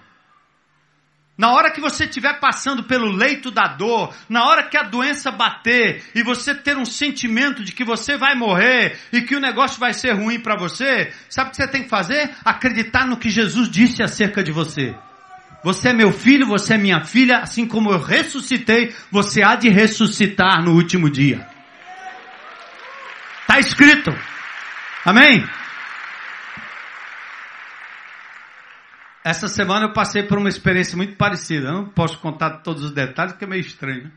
[1.38, 5.30] Na hora que você estiver passando pelo leito da dor, na hora que a doença
[5.30, 9.78] bater e você ter um sentimento de que você vai morrer e que o negócio
[9.78, 12.30] vai ser ruim para você, sabe o que você tem que fazer?
[12.44, 14.96] Acreditar no que Jesus disse acerca de você.
[15.62, 19.68] Você é meu filho, você é minha filha, assim como eu ressuscitei, você há de
[19.68, 21.57] ressuscitar no último dia.
[23.48, 24.10] Está escrito.
[25.06, 25.42] Amém?
[29.24, 31.68] Essa semana eu passei por uma experiência muito parecida.
[31.68, 34.04] Eu não posso contar todos os detalhes, porque é meio estranho.
[34.04, 34.12] Né?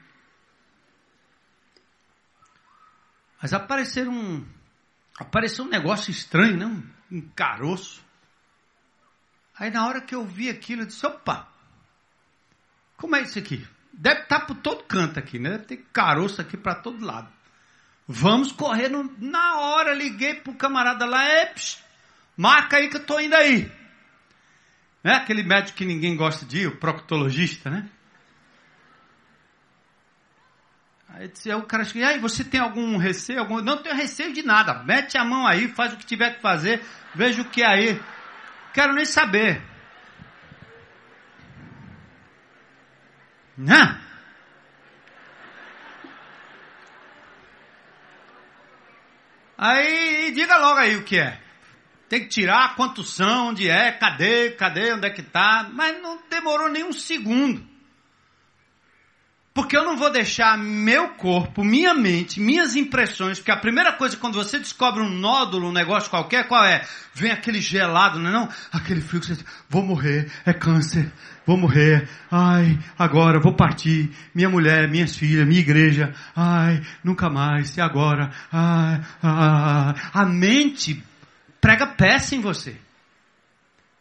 [3.42, 4.46] Mas apareceu um,
[5.18, 6.84] apareceu um negócio estranho, né?
[7.10, 8.04] um, caroço.
[9.58, 11.48] Aí na hora que eu vi aquilo, eu disse, opa,
[12.98, 13.66] como é isso aqui?
[13.94, 15.52] Deve estar por todo canto aqui, né?
[15.52, 17.32] Deve ter caroço aqui para todo lado.
[18.08, 21.82] Vamos correr no, na hora, liguei pro camarada lá, Eps,
[22.36, 23.72] marca aí que eu tô indo aí.
[25.04, 27.90] É aquele médico que ninguém gosta de ir, o proctologista, né?
[31.10, 33.40] Aí, disse, o cara e aí, você tem algum receio?
[33.40, 33.62] Algum...
[33.62, 34.84] Não tenho receio de nada.
[34.84, 36.84] Mete a mão aí, faz o que tiver que fazer,
[37.14, 38.02] veja o que é aí.
[38.74, 39.62] Quero nem saber.
[43.58, 44.02] Né?
[49.64, 51.40] Aí diga logo aí o que é.
[52.10, 55.70] Tem que tirar quantos são, onde é, cadê, cadê, onde é que está.
[55.72, 57.64] Mas não demorou nem um segundo.
[59.54, 64.18] Porque eu não vou deixar meu corpo, minha mente, minhas impressões, porque a primeira coisa
[64.18, 66.84] quando você descobre um nódulo, um negócio qualquer, qual é?
[67.14, 68.50] Vem aquele gelado, não é não?
[68.72, 71.12] Aquele frio que você vou morrer, é câncer,
[71.52, 77.76] vou morrer, ai, agora vou partir, minha mulher, minhas filhas, minha igreja, ai, nunca mais,
[77.76, 79.96] e agora, ai, ai.
[80.14, 81.04] A mente
[81.60, 82.78] prega peça em você.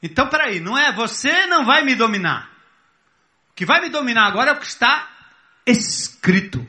[0.00, 2.48] Então, peraí, não é, você não vai me dominar.
[3.50, 5.08] O que vai me dominar agora é o que está
[5.66, 6.64] escrito.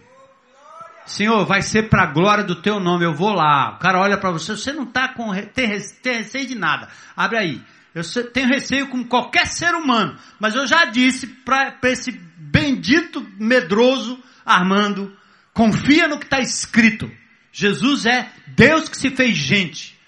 [1.05, 3.05] Senhor, vai ser para a glória do teu nome.
[3.05, 3.75] Eu vou lá.
[3.75, 6.89] O cara olha para você, você não está com tem, receio de nada.
[7.15, 7.61] Abre aí.
[7.93, 14.21] Eu tenho receio com qualquer ser humano, mas eu já disse para esse bendito medroso
[14.45, 15.15] Armando,
[15.53, 17.11] confia no que está escrito.
[17.51, 19.99] Jesus é Deus que se fez gente.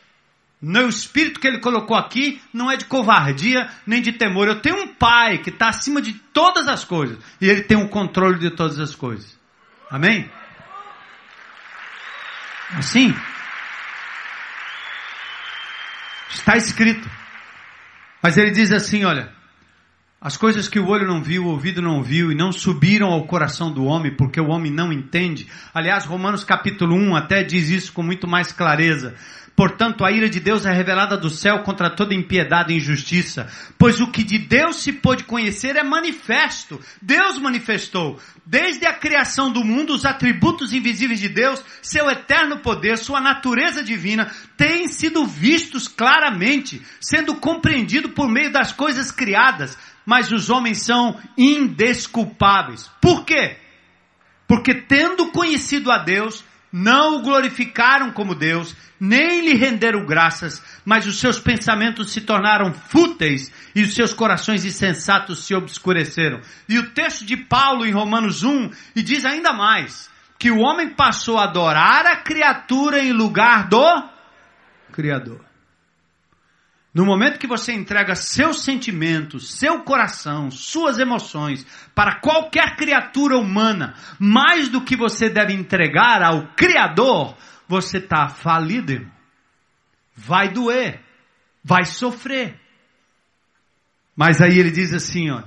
[0.61, 4.47] No espírito que ele colocou aqui não é de covardia nem de temor.
[4.47, 7.89] Eu tenho um pai que está acima de todas as coisas e ele tem o
[7.89, 9.37] controle de todas as coisas.
[9.91, 10.31] Amém?
[12.71, 13.13] Assim?
[16.29, 17.22] Está escrito.
[18.23, 19.29] Mas ele diz assim: olha,
[20.21, 23.27] as coisas que o olho não viu, o ouvido não viu e não subiram ao
[23.27, 25.47] coração do homem, porque o homem não entende.
[25.73, 29.15] Aliás, Romanos capítulo 1 até diz isso com muito mais clareza.
[29.63, 34.01] Portanto, a ira de Deus é revelada do céu contra toda impiedade e injustiça, pois
[34.01, 36.81] o que de Deus se pôde conhecer é manifesto.
[37.01, 42.97] Deus manifestou, desde a criação do mundo, os atributos invisíveis de Deus, seu eterno poder,
[42.97, 50.29] sua natureza divina, têm sido vistos claramente, sendo compreendido por meio das coisas criadas, mas
[50.29, 52.91] os homens são indesculpáveis.
[52.99, 53.55] Por quê?
[54.45, 56.43] Porque tendo conhecido a Deus,
[56.73, 62.73] não o glorificaram como Deus, nem lhe renderam graças, mas os seus pensamentos se tornaram
[62.73, 66.41] fúteis e os seus corações insensatos se obscureceram.
[66.67, 70.09] E o texto de Paulo em Romanos 1 e diz ainda mais,
[70.39, 74.09] que o homem passou a adorar a criatura em lugar do
[74.91, 75.52] Criador.
[76.93, 81.65] No momento que você entrega seus sentimentos, seu coração, suas emoções
[81.95, 87.35] para qualquer criatura humana, mais do que você deve entregar ao Criador,
[87.67, 89.11] você está falido, irmão.
[90.15, 91.01] Vai doer,
[91.63, 92.59] vai sofrer.
[94.15, 95.41] Mas aí ele diz assim, ó,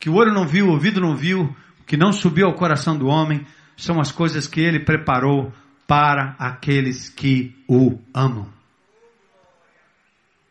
[0.00, 1.54] que o olho não viu, o ouvido não viu,
[1.86, 3.46] que não subiu ao coração do homem,
[3.76, 5.52] são as coisas que ele preparou
[5.86, 8.57] para aqueles que o amam.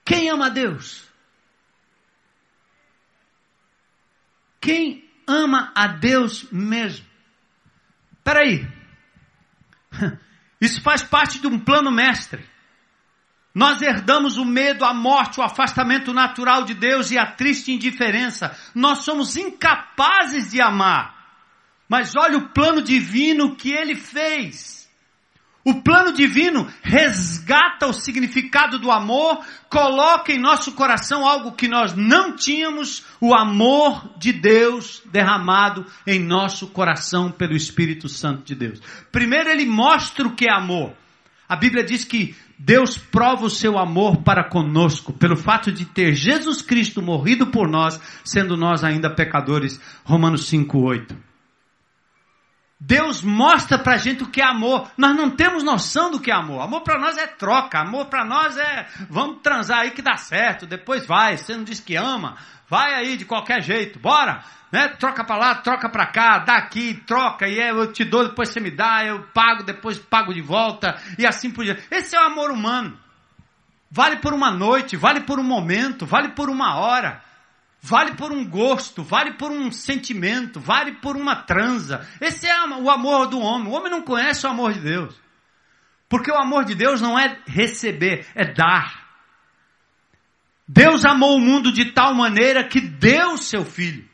[0.08, 1.06] Quem ama a Deus?
[4.62, 7.06] Quem ama a Deus mesmo?
[8.14, 8.66] Espera aí.
[10.62, 12.50] Isso faz parte de um plano mestre.
[13.54, 18.58] Nós herdamos o medo, a morte, o afastamento natural de Deus e a triste indiferença.
[18.74, 21.18] Nós somos incapazes de amar.
[21.90, 24.77] Mas olha o plano divino que ele fez.
[25.68, 31.94] O plano divino resgata o significado do amor, coloca em nosso coração algo que nós
[31.94, 38.80] não tínhamos, o amor de Deus derramado em nosso coração pelo Espírito Santo de Deus.
[39.12, 40.94] Primeiro ele mostra o que é amor.
[41.50, 46.16] A Bíblia diz que Deus prova o seu amor para conosco pelo fato de ter
[46.16, 49.82] Jesus Cristo morrido por nós, sendo nós ainda pecadores.
[50.06, 51.27] Romanos 5:8.
[52.80, 54.90] Deus mostra pra gente o que é amor.
[54.96, 56.62] Nós não temos noção do que é amor.
[56.62, 57.80] Amor para nós é troca.
[57.80, 60.68] Amor para nós é vamos transar aí que dá certo.
[60.68, 61.38] Depois vai.
[61.38, 62.38] Você não diz que ama.
[62.70, 64.00] Vai aí de qualquer jeito.
[64.00, 64.44] Bora.
[64.72, 64.90] Né?
[64.90, 68.50] Troca para lá, troca para cá, dá aqui, troca, e é, eu te dou, depois
[68.50, 71.84] você me dá, eu pago, depois pago de volta, e assim por diante.
[71.90, 73.00] Esse é o amor humano.
[73.90, 77.22] Vale por uma noite, vale por um momento, vale por uma hora.
[77.82, 82.08] Vale por um gosto, vale por um sentimento, vale por uma transa.
[82.20, 83.68] Esse é o amor do homem.
[83.68, 85.16] O homem não conhece o amor de Deus.
[86.10, 89.08] Porque o amor de Deus não é receber, é dar.
[90.68, 94.08] Deus amou o mundo de tal maneira que deu seu filho.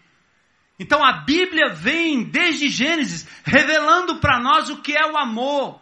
[0.78, 5.82] Então a Bíblia vem desde Gênesis revelando para nós o que é o amor.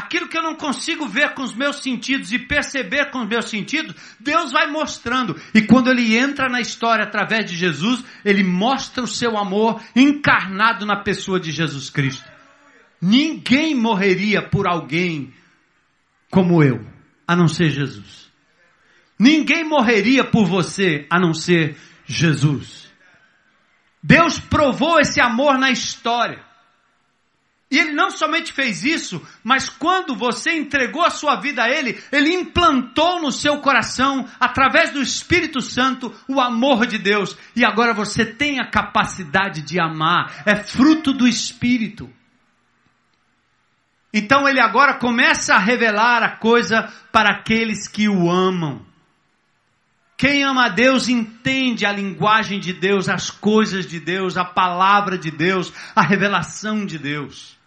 [0.00, 3.50] Aquilo que eu não consigo ver com os meus sentidos e perceber com os meus
[3.50, 5.38] sentidos, Deus vai mostrando.
[5.54, 10.86] E quando ele entra na história através de Jesus, ele mostra o seu amor encarnado
[10.86, 12.26] na pessoa de Jesus Cristo.
[12.98, 15.34] Ninguém morreria por alguém
[16.30, 16.82] como eu,
[17.28, 18.30] a não ser Jesus.
[19.18, 21.76] Ninguém morreria por você, a não ser
[22.06, 22.90] Jesus.
[24.02, 26.42] Deus provou esse amor na história.
[27.70, 32.02] E ele não somente fez isso, mas quando você entregou a sua vida a ele,
[32.10, 37.36] ele implantou no seu coração, através do Espírito Santo, o amor de Deus.
[37.54, 42.10] E agora você tem a capacidade de amar, é fruto do Espírito.
[44.12, 48.84] Então ele agora começa a revelar a coisa para aqueles que o amam.
[50.16, 55.16] Quem ama a Deus entende a linguagem de Deus, as coisas de Deus, a palavra
[55.16, 57.59] de Deus, a revelação de Deus.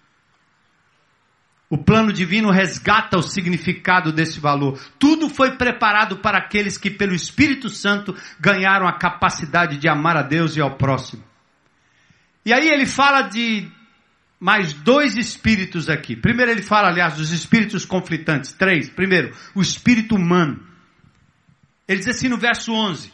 [1.74, 4.80] O plano divino resgata o significado desse valor.
[5.00, 10.22] Tudo foi preparado para aqueles que, pelo Espírito Santo, ganharam a capacidade de amar a
[10.22, 11.24] Deus e ao próximo.
[12.46, 13.68] E aí ele fala de
[14.40, 16.16] mais dois espíritos aqui.
[16.16, 18.54] Primeiro ele fala, aliás, dos espíritos conflitantes.
[18.54, 18.88] Três.
[18.92, 20.64] Primeiro, o espírito humano.
[21.88, 23.12] Ele diz assim no verso 11: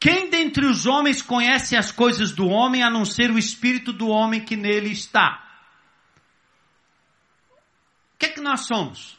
[0.00, 4.08] Quem dentre os homens conhece as coisas do homem a não ser o espírito do
[4.08, 5.51] homem que nele está?
[8.22, 9.18] Que, que nós somos?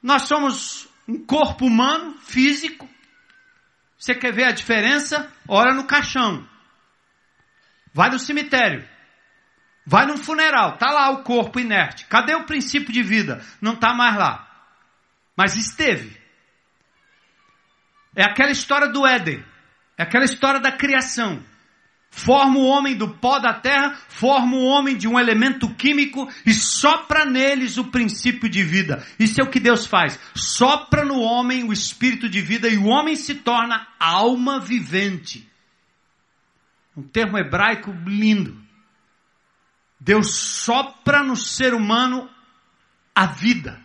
[0.00, 2.88] Nós somos um corpo humano, físico.
[3.98, 5.32] Você quer ver a diferença?
[5.48, 6.48] Ora no caixão.
[7.92, 8.88] Vai no cemitério.
[9.84, 10.76] Vai num funeral.
[10.78, 12.06] Tá lá o corpo inerte.
[12.06, 13.44] Cadê o princípio de vida?
[13.60, 14.48] Não está mais lá.
[15.36, 16.16] Mas esteve.
[18.14, 19.44] É aquela história do Éden.
[19.98, 21.42] É aquela história da criação
[22.16, 26.54] forma o homem do pó da terra, forma o homem de um elemento químico e
[26.54, 29.06] sopra neles o princípio de vida.
[29.18, 30.18] Isso é o que Deus faz.
[30.34, 35.46] Sopra no homem o espírito de vida e o homem se torna alma vivente.
[36.96, 38.58] Um termo hebraico lindo.
[40.00, 42.30] Deus sopra no ser humano
[43.14, 43.78] a vida.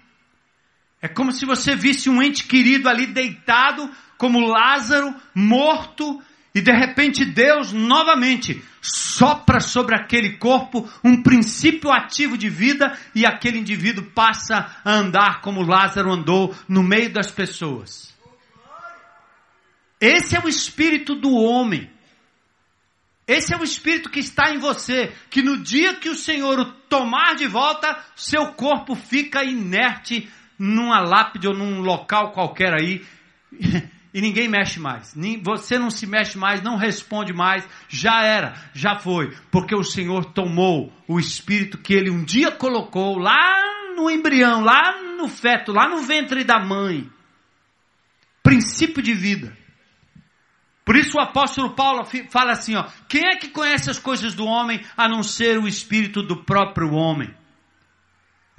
[1.01, 6.21] É como se você visse um ente querido ali deitado, como Lázaro, morto,
[6.53, 13.25] e de repente Deus novamente sopra sobre aquele corpo um princípio ativo de vida e
[13.25, 18.13] aquele indivíduo passa a andar como Lázaro andou no meio das pessoas.
[19.99, 21.89] Esse é o espírito do homem.
[23.27, 26.65] Esse é o espírito que está em você, que no dia que o Senhor o
[26.65, 30.27] tomar de volta, seu corpo fica inerte
[30.59, 33.05] numa lápide ou num local qualquer aí
[34.13, 35.15] e ninguém mexe mais.
[35.41, 37.67] Você não se mexe mais, não responde mais.
[37.87, 39.35] Já era, já foi.
[39.49, 43.61] Porque o Senhor tomou o espírito que ele um dia colocou lá
[43.95, 47.09] no embrião, lá no feto, lá no ventre da mãe.
[48.43, 49.57] Princípio de vida.
[50.83, 54.45] Por isso o apóstolo Paulo fala assim, ó, quem é que conhece as coisas do
[54.45, 57.33] homem a não ser o espírito do próprio homem?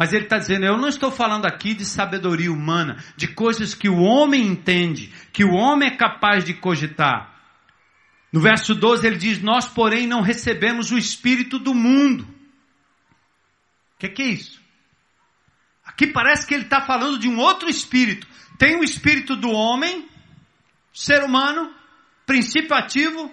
[0.03, 3.89] Mas ele está dizendo: eu não estou falando aqui de sabedoria humana, de coisas que
[3.89, 7.33] o homem entende, que o homem é capaz de cogitar.
[8.33, 12.25] No verso 12 ele diz: Nós, porém, não recebemos o espírito do mundo.
[13.95, 14.61] O que, que é isso?
[15.87, 18.27] Aqui parece que ele está falando de um outro espírito.
[18.59, 20.09] Tem o espírito do homem,
[20.93, 21.73] ser humano,
[22.27, 23.33] princípio ativo,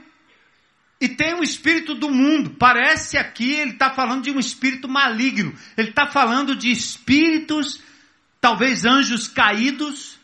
[0.99, 2.51] e tem o espírito do mundo.
[2.51, 5.53] Parece aqui ele está falando de um espírito maligno.
[5.77, 7.81] Ele está falando de espíritos,
[8.41, 10.19] talvez anjos caídos,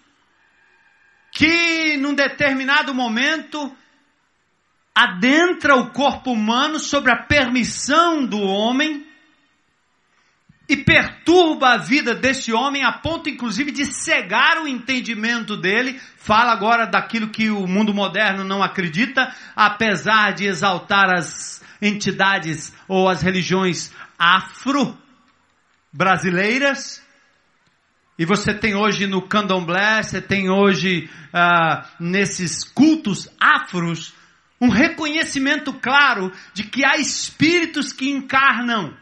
[1.32, 3.76] que num determinado momento
[4.94, 9.05] adentra o corpo humano sobre a permissão do homem
[10.68, 16.00] e perturba a vida desse homem a ponto inclusive de cegar o entendimento dele.
[16.18, 23.08] Fala agora daquilo que o mundo moderno não acredita, apesar de exaltar as entidades ou
[23.08, 24.98] as religiões afro
[25.94, 27.04] brasileiras.
[28.18, 34.14] E você tem hoje no candomblé, você tem hoje ah, nesses cultos afros
[34.60, 38.96] um reconhecimento claro de que há espíritos que encarnam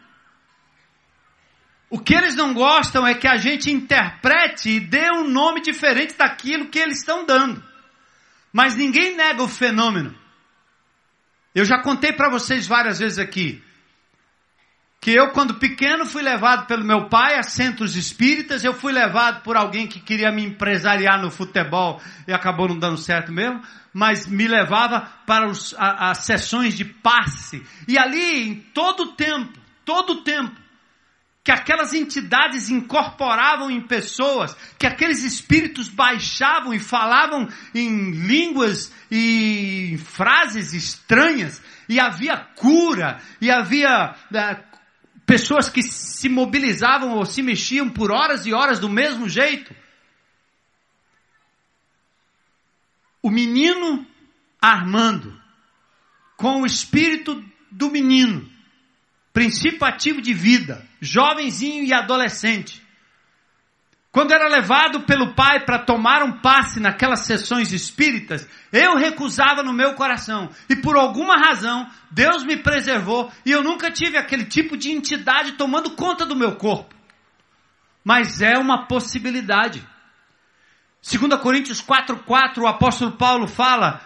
[1.93, 6.17] o que eles não gostam é que a gente interprete e dê um nome diferente
[6.17, 7.63] daquilo que eles estão dando.
[8.51, 10.11] Mas ninguém nega o fenômeno.
[11.53, 13.61] Eu já contei para vocês várias vezes aqui
[14.99, 19.43] que eu, quando pequeno, fui levado pelo meu pai a centros espíritas, eu fui levado
[19.43, 23.61] por alguém que queria me empresariar no futebol e acabou não dando certo mesmo,
[23.93, 27.63] mas me levava para os, a, as sessões de passe.
[27.87, 30.62] E ali, em todo o tempo, todo o tempo,
[31.43, 39.97] que aquelas entidades incorporavam em pessoas, que aqueles espíritos baixavam e falavam em línguas e
[40.05, 44.63] frases estranhas, e havia cura, e havia é,
[45.25, 49.75] pessoas que se mobilizavam ou se mexiam por horas e horas do mesmo jeito.
[53.21, 54.07] O menino
[54.61, 55.37] Armando,
[56.37, 58.52] com o espírito do menino,
[59.33, 62.83] princípio ativo de vida, jovenzinho e adolescente.
[64.11, 69.73] Quando era levado pelo pai para tomar um passe naquelas sessões espíritas, eu recusava no
[69.73, 70.51] meu coração.
[70.69, 75.53] E por alguma razão, Deus me preservou e eu nunca tive aquele tipo de entidade
[75.53, 76.93] tomando conta do meu corpo.
[78.03, 79.83] Mas é uma possibilidade.
[81.01, 83.99] 2 Coríntios 4,4, o apóstolo Paulo fala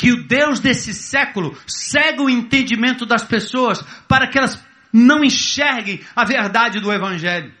[0.00, 4.58] que o Deus desse século cega o entendimento das pessoas para que elas
[4.90, 7.54] não enxerguem a verdade do Evangelho.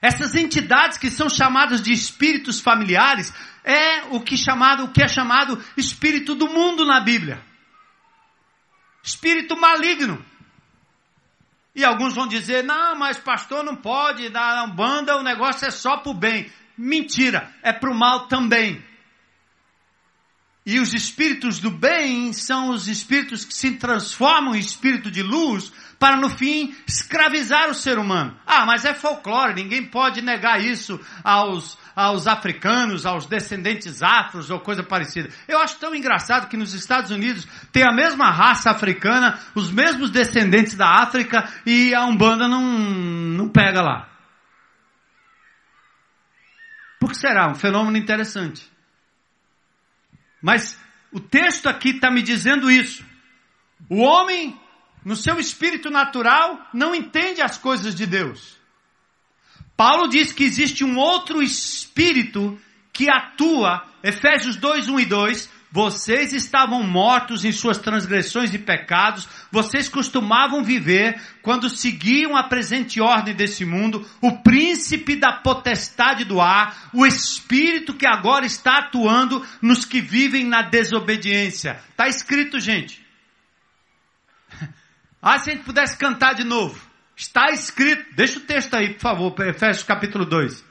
[0.00, 3.34] Essas entidades que são chamadas de espíritos familiares
[3.64, 7.42] é o que, chamado, o que é chamado espírito do mundo na Bíblia.
[9.02, 10.24] Espírito maligno.
[11.74, 15.96] E alguns vão dizer, não, mas pastor não pode, na banda o negócio é só
[15.96, 16.48] para o bem.
[16.78, 18.91] Mentira, é para o mal também.
[20.64, 25.72] E os espíritos do bem são os espíritos que se transformam em espírito de luz
[25.98, 28.36] para no fim escravizar o ser humano.
[28.46, 34.60] Ah, mas é folclore, ninguém pode negar isso aos, aos africanos, aos descendentes afros ou
[34.60, 35.30] coisa parecida.
[35.48, 40.10] Eu acho tão engraçado que nos Estados Unidos tem a mesma raça africana, os mesmos
[40.10, 44.08] descendentes da África e a Umbanda não, não pega lá.
[47.00, 47.50] Por que será?
[47.50, 48.71] Um fenômeno interessante.
[50.42, 50.76] Mas
[51.12, 53.04] o texto aqui está me dizendo isso.
[53.88, 54.58] O homem,
[55.04, 58.60] no seu espírito natural, não entende as coisas de Deus.
[59.76, 62.60] Paulo diz que existe um outro espírito
[62.92, 69.26] que atua, Efésios 2, 1 e 2, vocês estavam mortos em suas transgressões e pecados,
[69.50, 76.42] vocês costumavam viver quando seguiam a presente ordem desse mundo, o príncipe da potestade do
[76.42, 81.80] ar, o espírito que agora está atuando nos que vivem na desobediência.
[81.90, 83.02] Está escrito, gente.
[85.24, 86.76] Ah, se a gente pudesse cantar de novo.
[87.14, 88.12] Está escrito.
[88.16, 90.64] Deixa o texto aí, por favor, Efésios capítulo 2.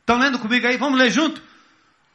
[0.00, 0.76] Estão lendo comigo aí?
[0.76, 1.40] Vamos ler junto?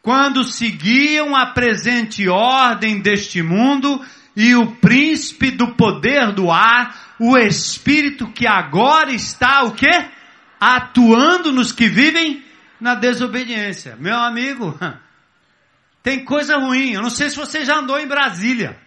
[0.06, 7.36] Quando seguiam a presente ordem deste mundo e o príncipe do poder do ar, o
[7.36, 10.06] espírito que agora está o quê?
[10.60, 12.46] Atuando nos que vivem
[12.80, 13.96] na desobediência.
[13.96, 14.78] Meu amigo,
[16.04, 16.92] tem coisa ruim.
[16.94, 18.80] Eu não sei se você já andou em Brasília,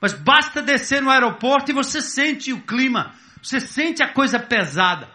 [0.00, 5.08] mas basta descer no aeroporto e você sente o clima, você sente a coisa pesada.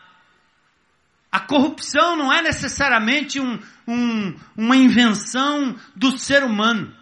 [1.34, 6.96] A corrupção não é necessariamente um, um, uma invenção do ser humano.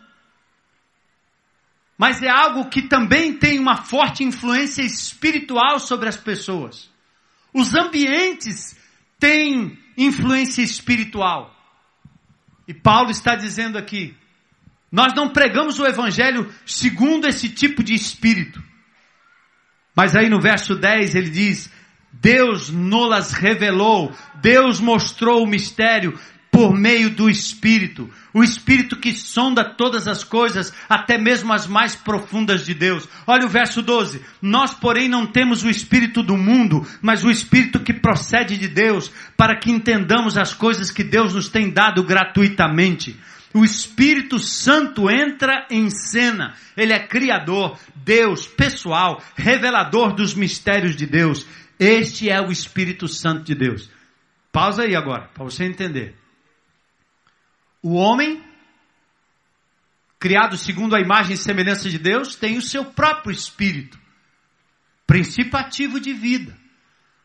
[1.98, 6.90] Mas é algo que também tem uma forte influência espiritual sobre as pessoas.
[7.54, 8.80] Os ambientes
[9.20, 11.54] têm influência espiritual.
[12.66, 14.16] E Paulo está dizendo aqui:
[14.90, 18.64] nós não pregamos o evangelho segundo esse tipo de espírito.
[19.94, 21.70] Mas aí no verso 10 ele diz:
[22.14, 26.20] Deus nolas revelou, Deus mostrou o mistério
[26.52, 28.10] por meio do Espírito.
[28.34, 33.08] O Espírito que sonda todas as coisas, até mesmo as mais profundas de Deus.
[33.26, 34.22] Olha o verso 12.
[34.42, 39.10] Nós, porém, não temos o Espírito do mundo, mas o Espírito que procede de Deus,
[39.38, 43.18] para que entendamos as coisas que Deus nos tem dado gratuitamente.
[43.54, 46.54] O Espírito Santo entra em cena.
[46.76, 51.46] Ele é criador, Deus, pessoal, revelador dos mistérios de Deus.
[51.84, 53.90] Este é o Espírito Santo de Deus.
[54.52, 56.16] Pausa aí agora, para você entender.
[57.82, 58.40] O homem,
[60.20, 64.00] criado segundo a imagem e semelhança de Deus, tem o seu próprio espírito,
[65.08, 66.56] princípio ativo de vida,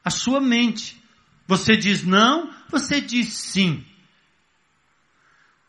[0.03, 0.99] a sua mente.
[1.47, 3.85] Você diz não, você diz sim.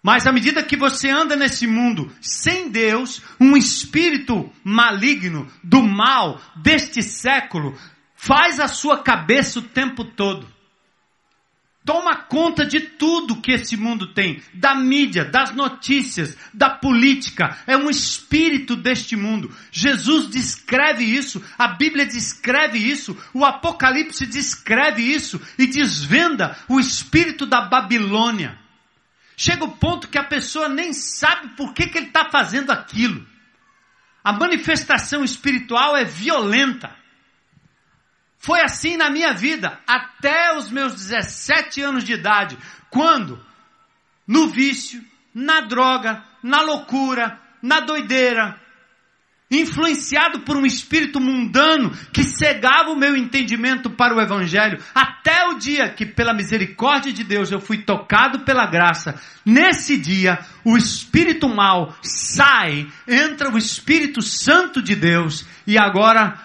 [0.01, 6.41] Mas à medida que você anda nesse mundo sem Deus, um espírito maligno do mal
[6.55, 7.77] deste século
[8.18, 10.57] faz a sua cabeça o tempo todo.
[11.86, 17.57] Toma conta de tudo que esse mundo tem, da mídia, das notícias, da política.
[17.65, 19.55] É um espírito deste mundo.
[19.72, 27.45] Jesus descreve isso, a Bíblia descreve isso, o Apocalipse descreve isso e desvenda o espírito
[27.45, 28.59] da Babilônia.
[29.38, 33.26] Chega o ponto que a pessoa nem sabe por que, que ele está fazendo aquilo.
[34.22, 36.93] A manifestação espiritual é violenta.
[38.38, 42.57] Foi assim na minha vida, até os meus 17 anos de idade,
[42.89, 43.43] quando,
[44.27, 48.59] no vício, na droga, na loucura, na doideira,
[49.49, 55.57] influenciado por um espírito mundano que cegava o meu entendimento para o evangelho, até o
[55.57, 59.19] dia que pela misericórdia de Deus eu fui tocado pela graça.
[59.45, 66.38] Nesse dia, o espírito mal sai, entra o espírito santo de Deus e agora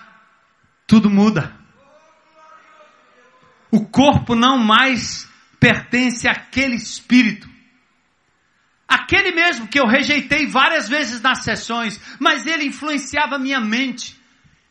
[0.86, 1.61] tudo muda.
[3.72, 5.26] O corpo não mais
[5.58, 7.48] pertence àquele espírito.
[8.86, 14.14] Aquele mesmo que eu rejeitei várias vezes nas sessões, mas ele influenciava minha mente,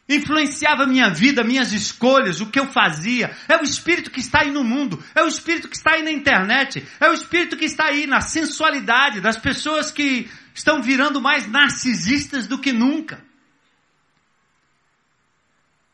[0.08, 3.36] influenciava minha vida, minhas escolhas, o que eu fazia.
[3.48, 6.12] É o espírito que está aí no mundo, é o espírito que está aí na
[6.12, 11.48] internet, é o espírito que está aí na sensualidade das pessoas que estão virando mais
[11.48, 13.26] narcisistas do que nunca.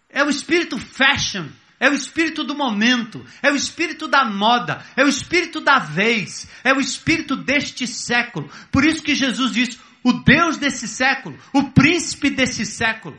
[0.10, 1.48] É o espírito fashion,
[1.80, 6.48] é o espírito do momento, é o espírito da moda, é o espírito da vez,
[6.64, 8.50] é o espírito deste século.
[8.72, 13.18] Por isso que Jesus diz: o Deus desse século, o príncipe desse século.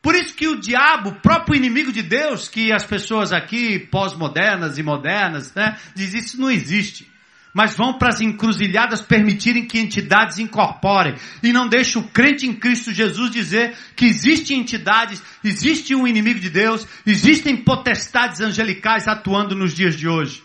[0.00, 4.82] Por isso que o diabo, próprio inimigo de Deus, que as pessoas aqui, pós-modernas e
[4.82, 7.10] modernas, né, diz isso não existe
[7.58, 12.54] mas vão para as encruzilhadas permitirem que entidades incorporem e não deixa o crente em
[12.54, 19.56] Cristo Jesus dizer que existem entidades, existe um inimigo de Deus, existem potestades angelicais atuando
[19.56, 20.44] nos dias de hoje.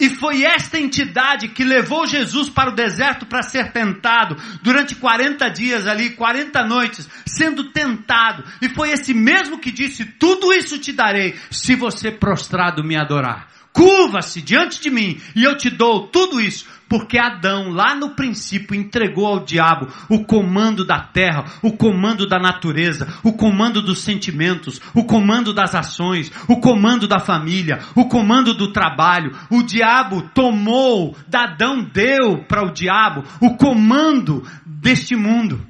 [0.00, 5.46] E foi esta entidade que levou Jesus para o deserto para ser tentado durante 40
[5.50, 8.42] dias ali, 40 noites, sendo tentado.
[8.62, 13.59] E foi esse mesmo que disse: Tudo isso te darei se você prostrado me adorar.
[13.72, 18.74] Curva-se diante de mim e eu te dou tudo isso, porque Adão, lá no princípio,
[18.74, 24.80] entregou ao diabo o comando da terra, o comando da natureza, o comando dos sentimentos,
[24.92, 29.36] o comando das ações, o comando da família, o comando do trabalho.
[29.48, 35.64] O diabo tomou, Adão deu para o diabo o comando deste mundo.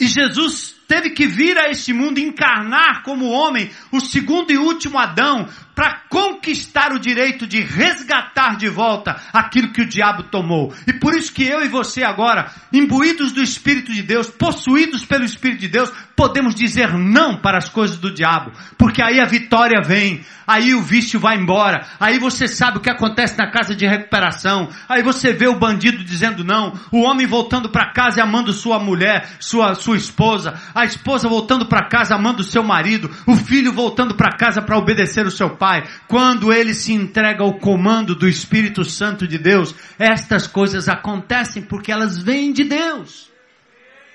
[0.00, 4.98] E Jesus teve que vir a este mundo encarnar como homem, o segundo e último
[4.98, 10.74] Adão, para conquistar o direito de resgatar de volta aquilo que o diabo tomou.
[10.86, 15.24] E por isso que eu e você agora, imbuídos do Espírito de Deus, possuídos pelo
[15.24, 19.80] Espírito de Deus, podemos dizer não para as coisas do diabo, porque aí a vitória
[19.82, 23.86] vem, aí o vício vai embora, aí você sabe o que acontece na casa de
[23.86, 28.52] recuperação, aí você vê o bandido dizendo não, o homem voltando para casa e amando
[28.52, 33.72] sua mulher, sua, sua esposa, a esposa voltando para casa amando seu marido, o filho
[33.72, 38.26] voltando para casa para obedecer o seu pai, quando ele se entrega ao comando do
[38.26, 43.30] Espírito Santo de Deus, estas coisas acontecem porque elas vêm de Deus.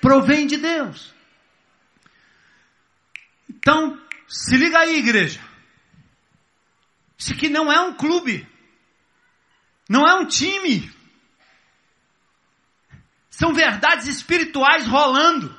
[0.00, 1.14] Provém de Deus.
[3.48, 5.40] Então, se liga aí, igreja.
[7.16, 8.46] Isso aqui não é um clube.
[9.88, 10.92] Não é um time.
[13.30, 15.56] São verdades espirituais rolando.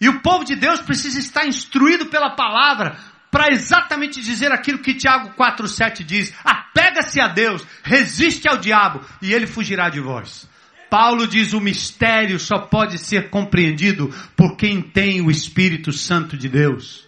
[0.00, 2.98] E o povo de Deus precisa estar instruído pela palavra
[3.30, 9.32] para exatamente dizer aquilo que Tiago 4,7 diz: apega-se a Deus, resiste ao diabo e
[9.32, 10.48] ele fugirá de vós.
[10.90, 16.48] Paulo diz o mistério só pode ser compreendido por quem tem o Espírito Santo de
[16.48, 17.06] Deus.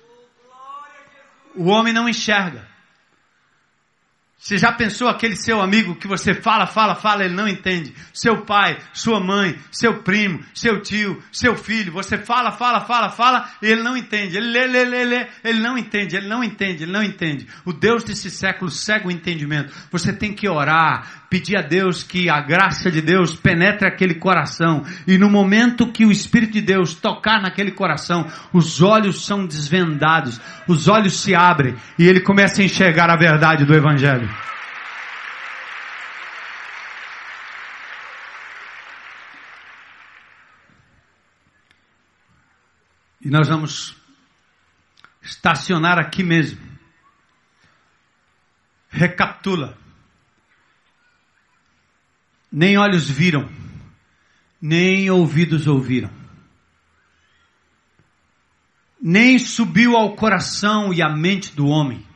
[1.55, 2.70] O homem não enxerga.
[4.41, 7.95] Você já pensou aquele seu amigo que você fala, fala, fala, ele não entende?
[8.11, 13.51] Seu pai, sua mãe, seu primo, seu tio, seu filho, você fala, fala, fala, fala,
[13.61, 14.39] e ele não entende.
[14.39, 17.47] Ele lê, lê, lê, lê, ele não entende, ele não entende, ele não entende.
[17.67, 19.75] O Deus desse século cega o entendimento.
[19.91, 24.85] Você tem que orar, pedir a Deus que a graça de Deus penetre aquele coração.
[25.07, 30.41] E no momento que o Espírito de Deus tocar naquele coração, os olhos são desvendados,
[30.67, 34.29] os olhos se abrem e ele começa a enxergar a verdade do Evangelho.
[43.23, 43.95] E nós vamos
[45.23, 46.59] estacionar aqui mesmo.
[48.89, 49.80] Recapitula.
[52.51, 53.49] Nem olhos viram,
[54.61, 56.11] nem ouvidos ouviram,
[59.01, 62.07] nem subiu ao coração e à mente do homem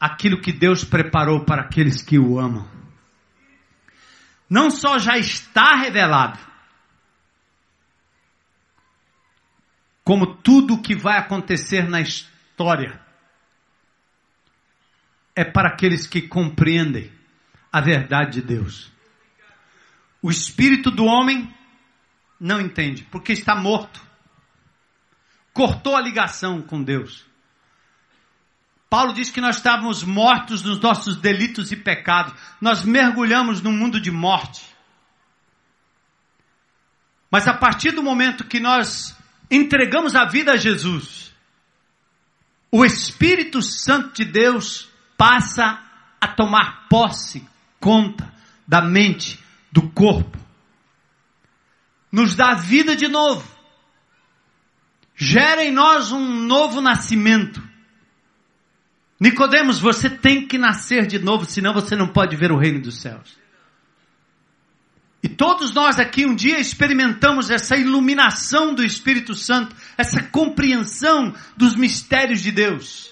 [0.00, 2.68] aquilo que Deus preparou para aqueles que o amam.
[4.48, 6.38] Não só já está revelado,
[10.02, 13.00] como tudo o que vai acontecer na história
[15.36, 17.12] é para aqueles que compreendem
[17.72, 18.90] a verdade de Deus.
[20.22, 21.54] O espírito do homem
[22.38, 24.00] não entende, porque está morto.
[25.52, 27.26] Cortou a ligação com Deus.
[28.88, 32.34] Paulo diz que nós estávamos mortos nos nossos delitos e pecados.
[32.60, 34.64] Nós mergulhamos num mundo de morte.
[37.30, 39.16] Mas a partir do momento que nós
[39.48, 41.32] entregamos a vida a Jesus,
[42.70, 45.80] o Espírito Santo de Deus passa
[46.20, 47.46] a tomar posse,
[47.78, 48.32] conta
[48.66, 49.38] da mente,
[49.70, 50.38] do corpo.
[52.10, 53.48] Nos dá vida de novo.
[55.14, 57.62] Gera em nós um novo nascimento.
[59.20, 63.00] Nicodemos, você tem que nascer de novo, senão você não pode ver o reino dos
[63.00, 63.38] céus.
[65.22, 71.76] E todos nós aqui um dia experimentamos essa iluminação do Espírito Santo, essa compreensão dos
[71.76, 73.09] mistérios de Deus.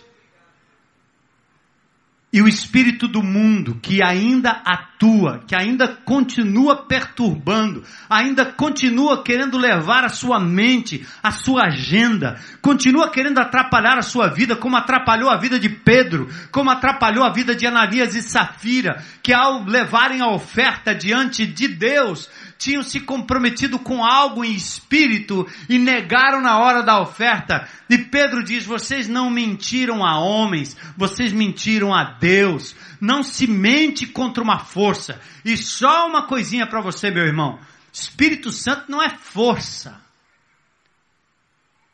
[2.31, 9.57] E o espírito do mundo que ainda atua, que ainda continua perturbando, ainda continua querendo
[9.57, 15.31] levar a sua mente, a sua agenda, continua querendo atrapalhar a sua vida, como atrapalhou
[15.31, 20.21] a vida de Pedro, como atrapalhou a vida de Ananias e Safira, que ao levarem
[20.21, 26.59] a oferta diante de Deus, tinham se comprometido com algo em espírito e negaram na
[26.59, 27.69] hora da oferta.
[27.89, 32.75] E Pedro diz: vocês não mentiram a homens, vocês mentiram a Deus.
[33.01, 35.21] Não se mente contra uma força.
[35.45, 37.61] E só uma coisinha para você, meu irmão.
[37.93, 40.01] Espírito Santo não é força.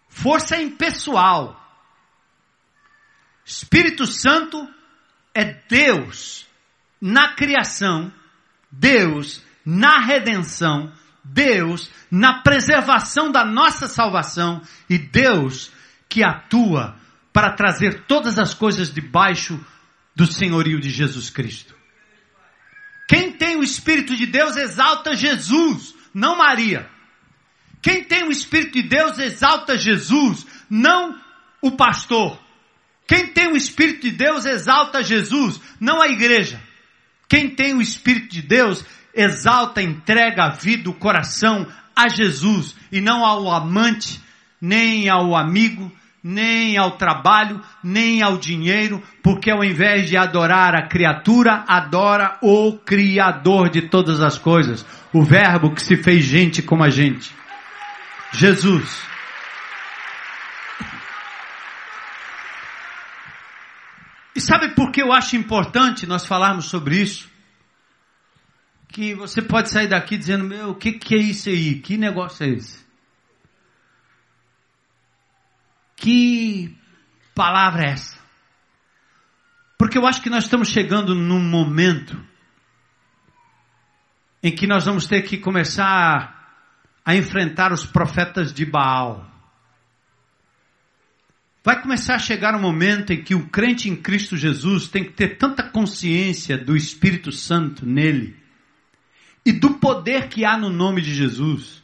[0.08, 1.60] Força é impessoal.
[3.44, 4.66] Espírito Santo
[5.34, 6.46] é Deus
[7.00, 8.10] na criação,
[8.70, 10.92] Deus na redenção,
[11.24, 15.72] Deus na preservação da nossa salvação e Deus
[16.08, 16.96] que atua
[17.32, 19.58] para trazer todas as coisas debaixo
[20.14, 21.74] do senhorio de Jesus Cristo.
[23.08, 26.88] Quem tem o Espírito de Deus exalta Jesus, não Maria.
[27.82, 31.20] Quem tem o Espírito de Deus exalta Jesus, não
[31.60, 32.40] o pastor.
[33.06, 36.62] Quem tem o Espírito de Deus exalta Jesus, não a igreja.
[37.28, 38.84] Quem tem o Espírito de Deus
[39.14, 44.20] exalta, entrega a vida, o coração a Jesus e não ao amante,
[44.60, 45.92] nem ao amigo,
[46.22, 52.78] nem ao trabalho, nem ao dinheiro, porque ao invés de adorar a criatura, adora o
[52.78, 57.30] Criador de todas as coisas, o Verbo que se fez gente como a gente.
[58.32, 59.04] Jesus.
[64.34, 67.33] E sabe por que eu acho importante nós falarmos sobre isso?
[68.94, 71.80] Que você pode sair daqui dizendo, meu, o que, que é isso aí?
[71.80, 72.86] Que negócio é esse?
[75.96, 76.78] Que
[77.34, 78.16] palavra é essa?
[79.76, 82.16] Porque eu acho que nós estamos chegando num momento
[84.40, 86.62] em que nós vamos ter que começar
[87.04, 89.28] a enfrentar os profetas de Baal.
[91.64, 95.14] Vai começar a chegar um momento em que o crente em Cristo Jesus tem que
[95.14, 98.43] ter tanta consciência do Espírito Santo nele
[99.44, 101.82] e do poder que há no nome de Jesus,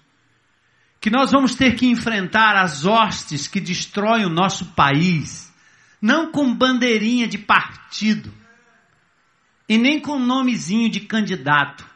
[1.01, 5.53] que nós vamos ter que enfrentar as hostes que destroem o nosso país,
[6.01, 8.33] não com bandeirinha de partido,
[9.69, 11.87] e nem com nomezinho de candidato,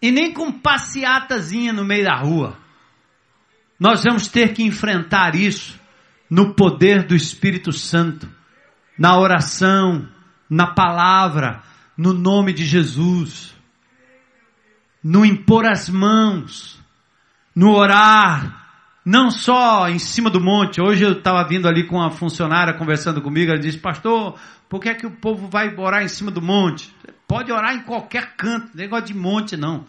[0.00, 2.58] e nem com passeatazinha no meio da rua.
[3.78, 5.80] Nós vamos ter que enfrentar isso
[6.28, 8.28] no poder do Espírito Santo,
[8.98, 10.08] na oração,
[10.48, 11.62] na palavra,
[11.96, 13.54] no nome de Jesus,
[15.02, 16.80] no impor as mãos,
[17.54, 18.62] no orar,
[19.04, 20.80] não só em cima do monte.
[20.80, 24.38] Hoje eu estava vindo ali com uma funcionária conversando comigo, ela disse, pastor,
[24.68, 26.94] por que é que o povo vai orar em cima do monte?
[27.26, 29.84] Pode orar em qualquer canto, negócio de monte não.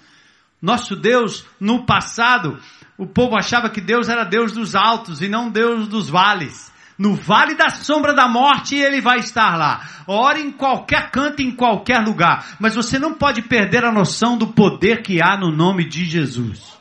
[0.61, 2.57] Nosso Deus, no passado,
[2.97, 6.72] o povo achava que Deus era Deus dos altos e não Deus dos vales.
[6.97, 10.03] No vale da sombra da morte, ele vai estar lá.
[10.07, 12.55] Ore em qualquer canto, em qualquer lugar.
[12.59, 16.73] Mas você não pode perder a noção do poder que há no nome de Jesus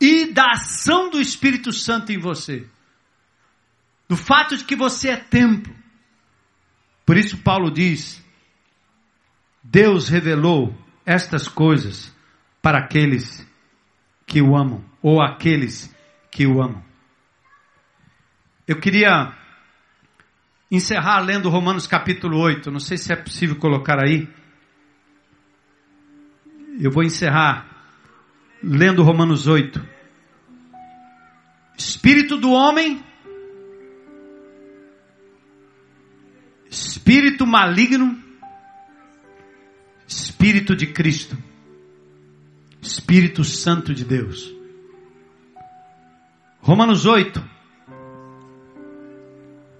[0.00, 2.66] e da ação do Espírito Santo em você.
[4.08, 5.74] Do fato de que você é templo.
[7.04, 8.22] Por isso Paulo diz:
[9.62, 12.14] Deus revelou estas coisas
[12.62, 13.46] para aqueles
[14.26, 15.92] que o amam, ou aqueles
[16.30, 16.85] que o amam.
[18.66, 19.32] Eu queria
[20.68, 22.68] encerrar lendo Romanos capítulo 8.
[22.68, 24.28] Não sei se é possível colocar aí.
[26.80, 27.64] Eu vou encerrar
[28.60, 29.80] lendo Romanos 8.
[31.78, 33.04] Espírito do homem,
[36.68, 38.20] espírito maligno,
[40.08, 41.38] espírito de Cristo,
[42.82, 44.52] Espírito Santo de Deus.
[46.60, 47.55] Romanos 8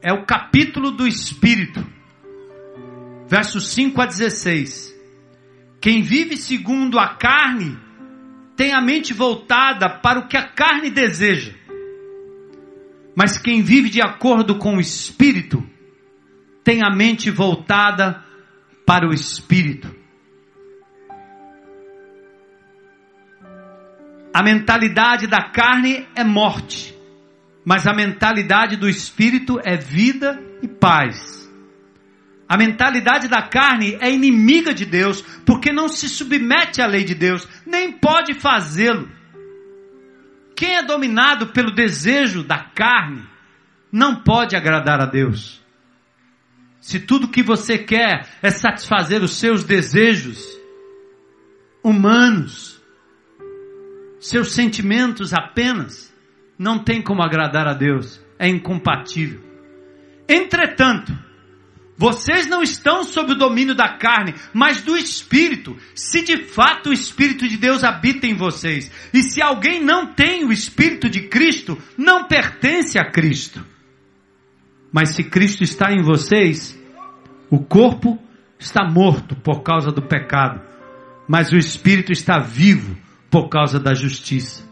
[0.06, 1.84] é o capítulo do Espírito,
[3.26, 4.94] versos 5 a 16.
[5.80, 7.76] Quem vive segundo a carne
[8.54, 11.52] tem a mente voltada para o que a carne deseja.
[13.16, 15.68] Mas quem vive de acordo com o Espírito
[16.62, 18.22] tem a mente voltada
[18.86, 19.92] para o Espírito.
[24.32, 26.95] A mentalidade da carne é morte,
[27.66, 31.50] mas a mentalidade do Espírito é vida e paz.
[32.48, 37.12] A mentalidade da carne é inimiga de Deus, porque não se submete à lei de
[37.12, 39.10] Deus, nem pode fazê-lo.
[40.54, 43.26] Quem é dominado pelo desejo da carne
[43.90, 45.60] não pode agradar a Deus.
[46.80, 50.40] Se tudo que você quer é satisfazer os seus desejos
[51.82, 52.80] humanos,
[54.20, 56.14] seus sentimentos apenas,
[56.58, 59.40] não tem como agradar a Deus, é incompatível.
[60.28, 61.16] Entretanto,
[61.96, 65.76] vocês não estão sob o domínio da carne, mas do Espírito.
[65.94, 68.90] Se de fato o Espírito de Deus habita em vocês.
[69.14, 73.64] E se alguém não tem o Espírito de Cristo, não pertence a Cristo.
[74.92, 76.78] Mas se Cristo está em vocês,
[77.50, 78.18] o corpo
[78.58, 80.60] está morto por causa do pecado,
[81.28, 82.96] mas o Espírito está vivo
[83.30, 84.65] por causa da justiça.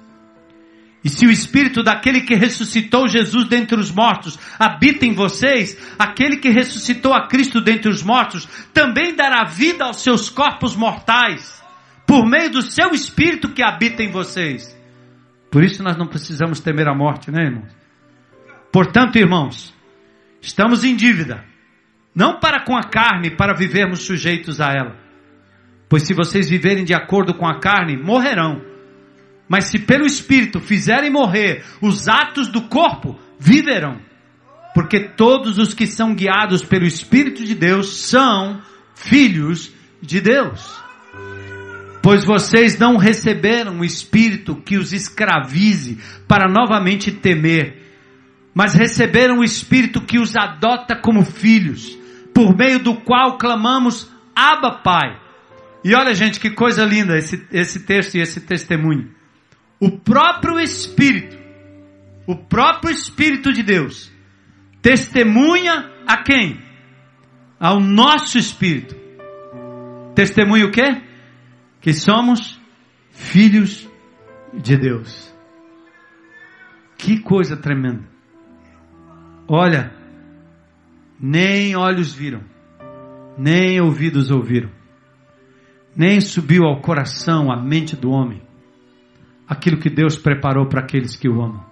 [1.05, 6.38] E se o Espírito daquele que ressuscitou Jesus dentre os mortos habita em vocês, aquele
[6.38, 11.62] que ressuscitou a Cristo dentre os mortos também dará vida aos seus corpos mortais,
[12.07, 14.74] por meio do seu Espírito que habita em vocês.
[15.50, 17.70] Por isso nós não precisamos temer a morte, né, irmãos?
[18.72, 19.74] Portanto, irmãos,
[20.40, 21.44] estamos em dívida,
[22.14, 24.96] não para com a carne, para vivermos sujeitos a ela.
[25.86, 28.74] Pois se vocês viverem de acordo com a carne, morrerão.
[29.49, 34.01] Mas se pelo Espírito fizerem morrer os atos do corpo, viverão.
[34.74, 38.61] Porque todos os que são guiados pelo Espírito de Deus são
[38.95, 40.82] filhos de Deus.
[42.03, 47.82] Pois vocês não receberam o Espírito que os escravize para novamente temer,
[48.55, 51.99] mas receberam o Espírito que os adota como filhos,
[52.34, 55.18] por meio do qual clamamos Abba Pai.
[55.84, 59.09] E olha gente, que coisa linda esse, esse texto e esse testemunho
[59.81, 61.37] o próprio Espírito,
[62.27, 64.11] o próprio Espírito de Deus,
[64.81, 66.62] testemunha a quem?
[67.59, 68.97] Ao nosso Espírito.
[70.14, 71.03] Testemunha o quê?
[71.81, 72.61] Que somos
[73.11, 73.89] filhos
[74.53, 75.35] de Deus.
[76.97, 78.05] Que coisa tremenda.
[79.47, 79.93] Olha,
[81.20, 82.43] nem olhos viram,
[83.37, 84.70] nem ouvidos ouviram,
[85.95, 88.43] nem subiu ao coração, à mente do homem
[89.49, 91.64] aquilo que Deus preparou para aqueles que o amam.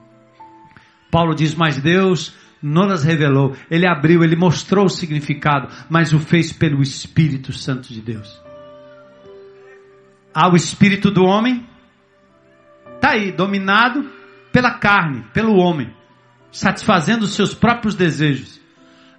[1.10, 6.20] Paulo diz: Mas Deus não nas revelou, Ele abriu, Ele mostrou o significado, mas o
[6.20, 8.40] fez pelo Espírito Santo de Deus.
[10.32, 11.66] Há o espírito do homem,
[12.94, 14.10] está aí, dominado
[14.50, 15.92] pela carne, pelo homem,
[16.50, 18.61] satisfazendo os seus próprios desejos.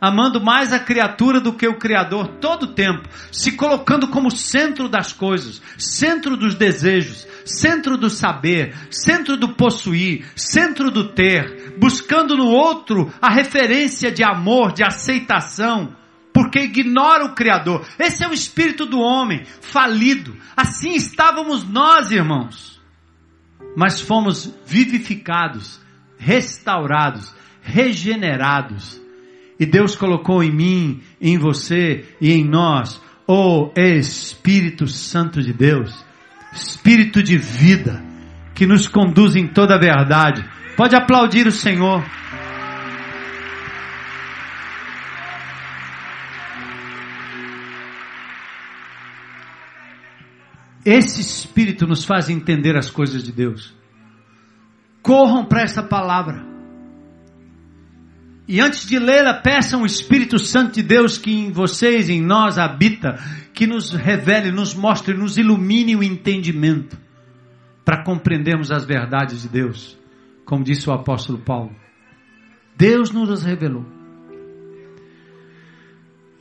[0.03, 4.89] Amando mais a criatura do que o Criador todo o tempo, se colocando como centro
[4.89, 12.35] das coisas, centro dos desejos, centro do saber, centro do possuir, centro do ter, buscando
[12.35, 15.95] no outro a referência de amor, de aceitação,
[16.33, 17.87] porque ignora o Criador.
[17.97, 20.35] Esse é o espírito do homem, falido.
[20.53, 22.77] Assim estávamos nós, irmãos.
[23.73, 25.79] Mas fomos vivificados,
[26.17, 29.01] restaurados, regenerados.
[29.59, 36.03] E Deus colocou em mim, em você e em nós o Espírito Santo de Deus,
[36.51, 38.03] Espírito de vida,
[38.53, 40.43] que nos conduz em toda a verdade.
[40.75, 42.03] Pode aplaudir o Senhor.
[50.85, 53.73] Esse Espírito nos faz entender as coisas de Deus.
[55.01, 56.52] Corram para essa palavra.
[58.47, 62.57] E antes de lê-la, peçam o Espírito Santo de Deus que em vocês, em nós
[62.57, 63.17] habita,
[63.53, 66.97] que nos revele, nos mostre, nos ilumine o entendimento
[67.85, 69.97] para compreendermos as verdades de Deus,
[70.45, 71.73] como disse o apóstolo Paulo.
[72.75, 73.85] Deus nos revelou.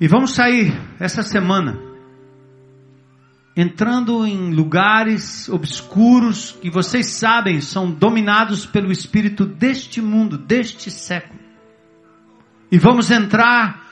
[0.01, 1.79] E vamos sair essa semana
[3.57, 11.42] entrando em lugares obscuros que vocês sabem são dominados pelo espírito deste mundo, deste século.
[12.73, 13.87] E vamos entrar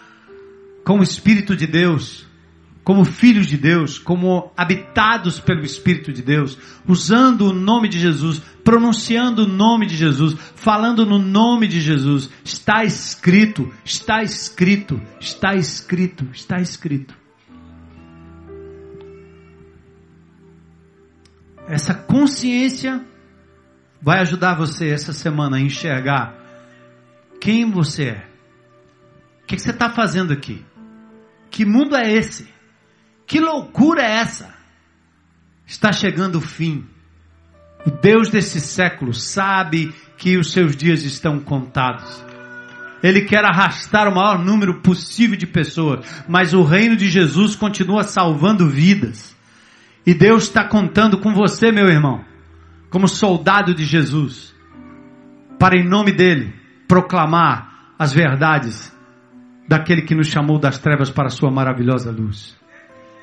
[0.86, 2.26] com o Espírito de Deus,
[2.82, 6.56] como filhos de Deus, como habitados pelo Espírito de Deus,
[6.88, 12.30] usando o nome de Jesus, pronunciando o nome de Jesus, falando no nome de Jesus.
[12.42, 17.14] Está escrito, está escrito, está escrito, está escrito.
[21.68, 23.04] Essa consciência
[24.00, 26.34] vai ajudar você essa semana a enxergar
[27.38, 28.29] quem você é
[29.51, 30.64] que, que você está fazendo aqui?
[31.51, 32.48] Que mundo é esse?
[33.26, 34.55] Que loucura é essa?
[35.66, 36.86] Está chegando o fim.
[37.84, 42.24] O Deus desse século sabe que os seus dias estão contados.
[43.03, 48.05] Ele quer arrastar o maior número possível de pessoas, mas o reino de Jesus continua
[48.05, 49.36] salvando vidas.
[50.07, 52.24] E Deus está contando com você, meu irmão,
[52.88, 54.55] como soldado de Jesus,
[55.59, 56.55] para em nome dele
[56.86, 58.92] proclamar as verdades
[59.70, 62.56] daquele que nos chamou das trevas para a sua maravilhosa luz.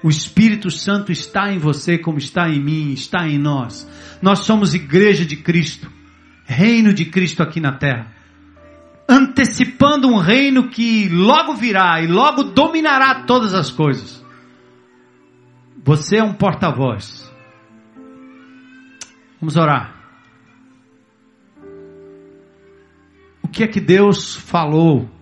[0.01, 3.85] O Espírito Santo está em você, como está em mim, está em nós.
[4.21, 5.91] Nós somos igreja de Cristo,
[6.45, 8.15] reino de Cristo aqui na terra,
[9.09, 14.23] antecipando um reino que logo virá e logo dominará todas as coisas.
[15.83, 17.29] Você é um porta-voz.
[19.41, 19.93] Vamos orar.
[23.43, 25.16] O que é que Deus falou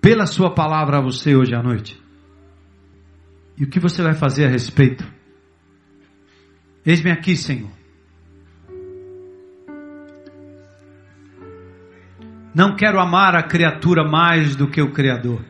[0.00, 2.00] pela Sua palavra a você hoje à noite?
[3.56, 5.04] E o que você vai fazer a respeito?
[6.84, 7.70] Eis-me aqui, Senhor.
[12.54, 15.44] Não quero amar a criatura mais do que o Criador.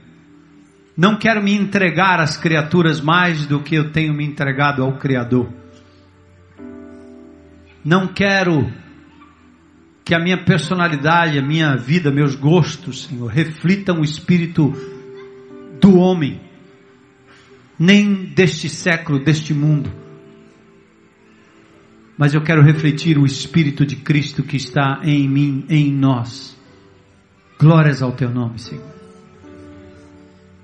[0.97, 5.49] Não quero me entregar às criaturas mais do que eu tenho me entregado ao Criador.
[7.83, 8.71] Não quero
[10.11, 14.73] que a minha personalidade, a minha vida, meus gostos, Senhor, reflitam o espírito
[15.81, 16.41] do homem,
[17.79, 19.89] nem deste século, deste mundo.
[22.19, 26.59] Mas eu quero refletir o espírito de Cristo que está em mim, em nós.
[27.57, 28.93] Glórias ao teu nome, Senhor.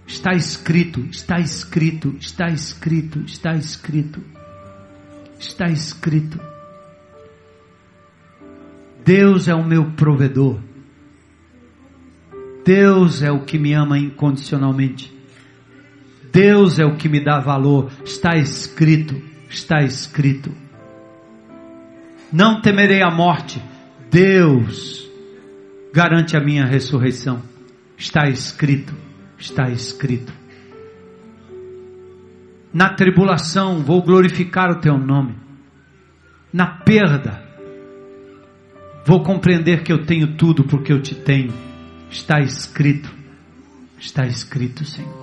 [0.09, 4.21] Está escrito, está escrito, está escrito, está escrito.
[5.39, 6.56] Está escrito.
[9.07, 10.59] Deus é o meu provedor.
[12.65, 15.17] Deus é o que me ama incondicionalmente.
[16.33, 17.89] Deus é o que me dá valor.
[18.05, 20.51] Está escrito, está escrito.
[22.33, 23.63] Não temerei a morte.
[24.11, 25.09] Deus
[25.95, 27.41] garante a minha ressurreição.
[27.97, 28.93] Está escrito,
[29.39, 30.33] está escrito.
[32.75, 35.37] Na tribulação vou glorificar o teu nome.
[36.53, 37.46] Na perda
[39.07, 41.55] Vou compreender que eu tenho tudo porque eu te tenho.
[42.11, 43.09] Está escrito.
[43.97, 45.15] Está escrito, Senhor.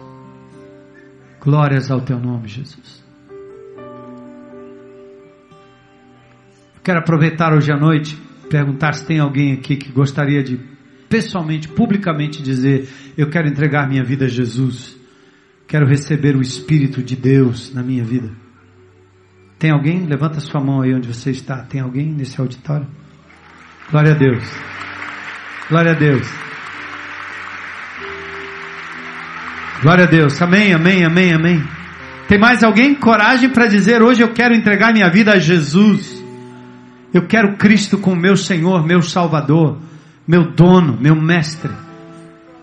[1.41, 3.03] Glórias ao teu nome, Jesus.
[6.81, 8.17] Quero aproveitar hoje à noite,
[8.49, 10.57] perguntar se tem alguém aqui que gostaria de
[11.09, 14.97] pessoalmente, publicamente dizer: Eu quero entregar minha vida a Jesus.
[15.67, 18.31] Quero receber o Espírito de Deus na minha vida.
[19.59, 20.05] Tem alguém?
[20.05, 21.63] Levanta sua mão aí onde você está.
[21.63, 22.88] Tem alguém nesse auditório?
[23.91, 24.43] Glória a Deus.
[25.69, 26.27] Glória a Deus.
[29.81, 30.41] Glória a Deus.
[30.41, 31.63] Amém, amém, amém, amém.
[32.27, 32.95] Tem mais alguém?
[32.95, 36.23] Coragem para dizer hoje eu quero entregar minha vida a Jesus.
[37.13, 39.77] Eu quero Cristo como meu Senhor, meu Salvador,
[40.27, 41.71] meu dono, meu mestre.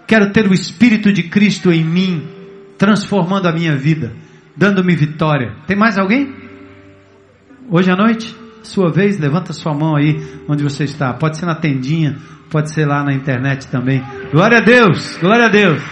[0.06, 2.26] Quero ter o Espírito de Cristo em mim,
[2.76, 4.12] transformando a minha vida,
[4.56, 5.54] dando-me vitória.
[5.66, 6.34] Tem mais alguém?
[7.70, 8.39] Hoje à noite?
[8.62, 11.12] Sua vez, levanta sua mão aí onde você está.
[11.12, 12.16] Pode ser na tendinha,
[12.50, 14.02] pode ser lá na internet também.
[14.32, 15.82] Glória a Deus, glória a Deus.